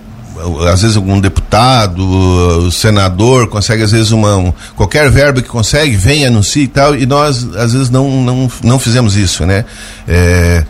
às 0.70 0.82
vezes 0.82 0.96
algum 0.96 1.20
deputado, 1.20 2.02
o 2.66 2.70
senador 2.70 3.48
consegue 3.48 3.82
às 3.82 3.92
vezes 3.92 4.10
uma 4.10 4.36
um, 4.36 4.52
qualquer 4.76 5.10
verba 5.10 5.40
que 5.40 5.48
consegue 5.48 5.96
vem 5.96 6.26
anuncia 6.26 6.62
e 6.62 6.68
tal 6.68 6.96
e 6.96 7.06
nós 7.06 7.48
às 7.56 7.72
vezes 7.72 7.88
não 7.88 8.22
não, 8.22 8.50
não 8.62 8.78
fizemos 8.78 9.16
isso, 9.16 9.46
né? 9.46 9.64
É, 10.08 10.64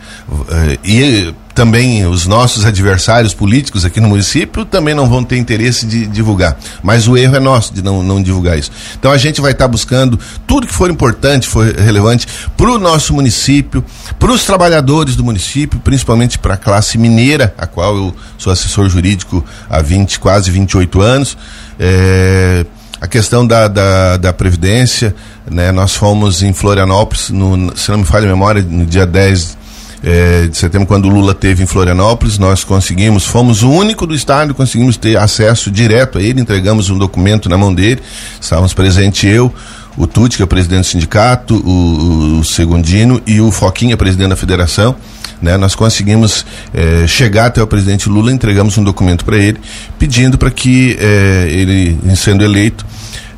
é 0.51 0.77
e 0.83 1.33
também 1.55 2.05
os 2.05 2.27
nossos 2.27 2.65
adversários 2.65 3.33
políticos 3.33 3.85
aqui 3.85 4.01
no 4.01 4.09
município 4.09 4.65
também 4.65 4.93
não 4.93 5.07
vão 5.07 5.23
ter 5.23 5.37
interesse 5.37 5.85
de 5.85 6.05
divulgar. 6.05 6.59
Mas 6.83 7.07
o 7.07 7.15
erro 7.15 7.37
é 7.37 7.39
nosso 7.39 7.73
de 7.73 7.81
não, 7.81 8.03
não 8.03 8.21
divulgar 8.21 8.59
isso. 8.59 8.69
Então 8.99 9.09
a 9.09 9.17
gente 9.17 9.39
vai 9.39 9.53
estar 9.53 9.63
tá 9.63 9.69
buscando 9.69 10.19
tudo 10.45 10.67
que 10.67 10.73
for 10.73 10.91
importante, 10.91 11.47
for 11.47 11.65
relevante 11.65 12.27
para 12.57 12.69
o 12.69 12.77
nosso 12.77 13.13
município, 13.13 13.83
para 14.19 14.33
os 14.33 14.43
trabalhadores 14.43 15.15
do 15.15 15.23
município, 15.23 15.79
principalmente 15.79 16.37
para 16.37 16.55
a 16.55 16.57
classe 16.57 16.97
mineira, 16.97 17.55
a 17.57 17.65
qual 17.65 17.95
eu 17.95 18.15
sou 18.37 18.51
assessor 18.51 18.89
jurídico 18.89 19.43
há 19.69 19.81
20, 19.81 20.19
quase 20.19 20.51
28 20.51 21.01
anos. 21.01 21.37
É, 21.79 22.65
a 22.99 23.07
questão 23.07 23.47
da, 23.47 23.69
da, 23.69 24.17
da, 24.17 24.33
Previdência, 24.33 25.15
né? 25.49 25.71
Nós 25.71 25.95
fomos 25.95 26.43
em 26.43 26.51
Florianópolis, 26.51 27.29
no, 27.29 27.77
se 27.77 27.91
não 27.91 27.99
me 27.99 28.05
falha 28.05 28.25
a 28.25 28.29
memória, 28.29 28.61
no 28.61 28.85
dia 28.85 29.05
10 29.05 29.64
é, 30.03 30.47
de 30.47 30.57
setembro, 30.57 30.87
quando 30.87 31.05
o 31.05 31.09
Lula 31.09 31.33
teve 31.33 31.63
em 31.63 31.65
Florianópolis, 31.65 32.37
nós 32.37 32.63
conseguimos, 32.63 33.25
fomos 33.25 33.63
o 33.63 33.71
único 33.71 34.05
do 34.05 34.13
estado, 34.13 34.53
conseguimos 34.53 34.97
ter 34.97 35.17
acesso 35.17 35.71
direto 35.71 36.17
a 36.17 36.21
ele, 36.21 36.41
entregamos 36.41 36.89
um 36.89 36.97
documento 36.97 37.49
na 37.49 37.57
mão 37.57 37.73
dele, 37.73 38.01
estávamos 38.39 38.73
presentes 38.73 39.23
eu, 39.23 39.53
o 39.97 40.05
Tuti, 40.05 40.37
que 40.37 40.41
é 40.41 40.45
o 40.45 40.47
presidente 40.47 40.81
do 40.81 40.87
sindicato, 40.87 41.55
o, 41.55 42.39
o 42.39 42.43
Segundino 42.43 43.21
e 43.25 43.39
o 43.39 43.51
Foquinha, 43.51 43.95
presidente 43.95 44.29
da 44.29 44.35
federação. 44.35 44.95
Né, 45.41 45.57
nós 45.57 45.75
conseguimos 45.75 46.45
é, 46.73 47.05
chegar 47.07 47.47
até 47.47 47.61
o 47.61 47.67
presidente 47.67 48.07
Lula, 48.07 48.31
entregamos 48.31 48.77
um 48.77 48.83
documento 48.83 49.25
para 49.25 49.37
ele, 49.37 49.59
pedindo 49.99 50.37
para 50.37 50.49
que 50.49 50.97
é, 50.99 51.47
ele, 51.49 51.97
sendo 52.15 52.43
eleito, 52.43 52.85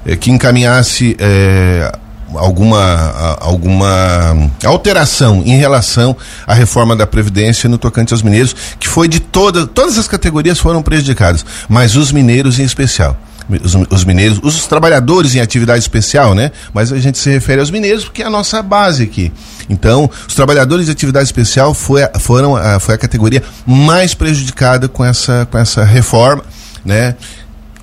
é, 0.05 0.15
que 0.15 0.31
encaminhasse 0.31 1.17
alguma, 2.35 3.37
alguma 3.39 4.51
alteração 4.65 5.41
em 5.45 5.57
relação 5.57 6.15
à 6.45 6.53
reforma 6.53 6.95
da 6.95 7.07
Previdência 7.07 7.69
no 7.69 7.77
tocante 7.77 8.13
aos 8.13 8.21
mineiros, 8.21 8.55
que 8.79 8.87
foi 8.87 9.07
de 9.07 9.19
toda, 9.19 9.65
todas 9.65 9.97
as 9.97 10.07
categorias 10.07 10.59
foram 10.59 10.81
prejudicadas, 10.81 11.45
mas 11.69 11.95
os 11.95 12.11
mineiros 12.11 12.59
em 12.59 12.63
especial. 12.63 13.17
Os, 13.63 13.75
os, 13.89 14.03
mineiros, 14.03 14.41
os 14.43 14.67
trabalhadores 14.67 15.33
em 15.33 15.39
atividade 15.39 15.79
especial, 15.79 16.35
né? 16.35 16.51
Mas 16.73 16.91
a 16.91 16.99
gente 16.99 17.17
se 17.17 17.29
refere 17.29 17.61
aos 17.61 17.71
mineiros 17.71 18.03
porque 18.03 18.21
é 18.21 18.25
a 18.25 18.29
nossa 18.29 18.61
base 18.61 19.03
aqui. 19.03 19.31
Então, 19.69 20.09
os 20.27 20.35
trabalhadores 20.35 20.87
de 20.87 20.91
atividade 20.91 21.25
especial 21.25 21.73
foi, 21.73 22.01
foram 22.19 22.55
foi 22.81 22.95
a 22.95 22.97
categoria 22.97 23.41
mais 23.65 24.13
prejudicada 24.13 24.89
com 24.89 25.03
essa, 25.03 25.47
com 25.49 25.57
essa 25.57 25.85
reforma, 25.85 26.43
né? 26.83 27.15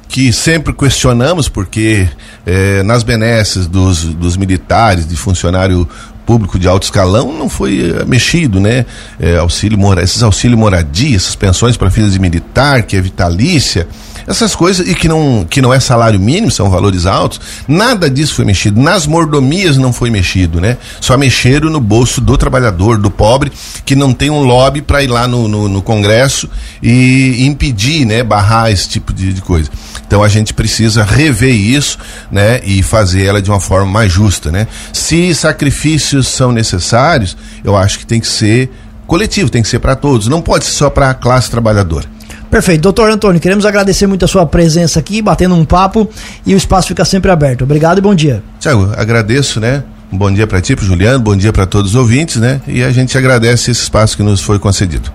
Que 0.08 0.32
sempre 0.32 0.72
questionamos, 0.72 1.48
porque 1.48 2.08
é, 2.46 2.82
nas 2.82 3.02
benesses 3.02 3.66
dos, 3.66 4.04
dos 4.04 4.36
militares, 4.36 5.06
de 5.06 5.16
funcionário 5.16 5.88
público 6.24 6.58
de 6.58 6.66
alto 6.66 6.84
escalão 6.84 7.36
não 7.36 7.48
foi 7.48 7.90
é, 7.90 8.04
mexido, 8.04 8.60
né? 8.60 8.86
É, 9.20 9.36
auxílio 9.36 9.78
mora, 9.78 10.02
esses 10.02 10.22
auxílio 10.22 10.56
moradia, 10.56 11.16
essas 11.16 11.34
pensões 11.36 11.76
para 11.76 11.90
filhos 11.90 12.12
de 12.12 12.18
militar, 12.18 12.82
que 12.82 12.96
é 12.96 13.00
vitalícia, 13.00 13.86
essas 14.26 14.54
coisas 14.54 14.86
e 14.88 14.94
que 14.94 15.08
não 15.08 15.46
que 15.48 15.60
não 15.60 15.72
é 15.72 15.80
salário 15.80 16.18
mínimo, 16.18 16.50
são 16.50 16.70
valores 16.70 17.06
altos, 17.06 17.40
nada 17.68 18.08
disso 18.10 18.34
foi 18.34 18.44
mexido. 18.44 18.80
Nas 18.80 19.06
mordomias 19.06 19.76
não 19.76 19.92
foi 19.92 20.10
mexido, 20.10 20.60
né? 20.60 20.78
Só 21.00 21.16
mexeram 21.16 21.70
no 21.70 21.80
bolso 21.80 22.20
do 22.20 22.36
trabalhador, 22.36 22.98
do 22.98 23.10
pobre, 23.10 23.52
que 23.84 23.94
não 23.94 24.12
tem 24.12 24.30
um 24.30 24.42
lobby 24.42 24.82
para 24.82 25.02
ir 25.02 25.08
lá 25.08 25.28
no, 25.28 25.48
no, 25.48 25.68
no, 25.68 25.82
Congresso 25.82 26.48
e 26.82 27.44
impedir, 27.46 28.04
né? 28.06 28.22
Barrar 28.22 28.70
esse 28.70 28.88
tipo 28.88 29.12
de, 29.12 29.32
de 29.32 29.40
coisa. 29.40 29.70
Então 30.06 30.22
a 30.22 30.28
gente 30.28 30.54
precisa 30.54 31.02
rever 31.02 31.54
isso, 31.54 31.98
né, 32.30 32.60
e 32.64 32.82
fazer 32.82 33.24
ela 33.24 33.42
de 33.42 33.50
uma 33.50 33.60
forma 33.60 33.90
mais 33.90 34.12
justa, 34.12 34.50
né? 34.50 34.66
Se 34.92 35.34
sacrifícios 35.34 36.28
são 36.28 36.52
necessários, 36.52 37.36
eu 37.62 37.76
acho 37.76 37.98
que 37.98 38.06
tem 38.06 38.20
que 38.20 38.26
ser 38.26 38.70
coletivo, 39.06 39.50
tem 39.50 39.62
que 39.62 39.68
ser 39.68 39.78
para 39.78 39.94
todos, 39.96 40.28
não 40.28 40.40
pode 40.40 40.64
ser 40.64 40.72
só 40.72 40.90
para 40.90 41.10
a 41.10 41.14
classe 41.14 41.50
trabalhadora. 41.50 42.13
Perfeito. 42.54 42.82
Doutor 42.82 43.10
Antônio, 43.10 43.40
queremos 43.40 43.66
agradecer 43.66 44.06
muito 44.06 44.24
a 44.24 44.28
sua 44.28 44.46
presença 44.46 45.00
aqui, 45.00 45.20
batendo 45.20 45.56
um 45.56 45.64
papo 45.64 46.08
e 46.46 46.54
o 46.54 46.56
espaço 46.56 46.86
fica 46.86 47.04
sempre 47.04 47.28
aberto. 47.28 47.64
Obrigado 47.64 47.98
e 47.98 48.00
bom 48.00 48.14
dia. 48.14 48.44
Tiago, 48.60 48.92
agradeço, 48.96 49.58
né? 49.58 49.82
Bom 50.12 50.32
dia 50.32 50.46
para 50.46 50.60
ti, 50.60 50.76
para 50.76 50.84
Juliano, 50.84 51.18
bom 51.18 51.36
dia 51.36 51.52
para 51.52 51.66
todos 51.66 51.90
os 51.90 51.96
ouvintes, 51.96 52.36
né? 52.36 52.60
E 52.68 52.84
a 52.84 52.92
gente 52.92 53.18
agradece 53.18 53.72
esse 53.72 53.82
espaço 53.82 54.16
que 54.16 54.22
nos 54.22 54.40
foi 54.40 54.60
concedido. 54.60 55.10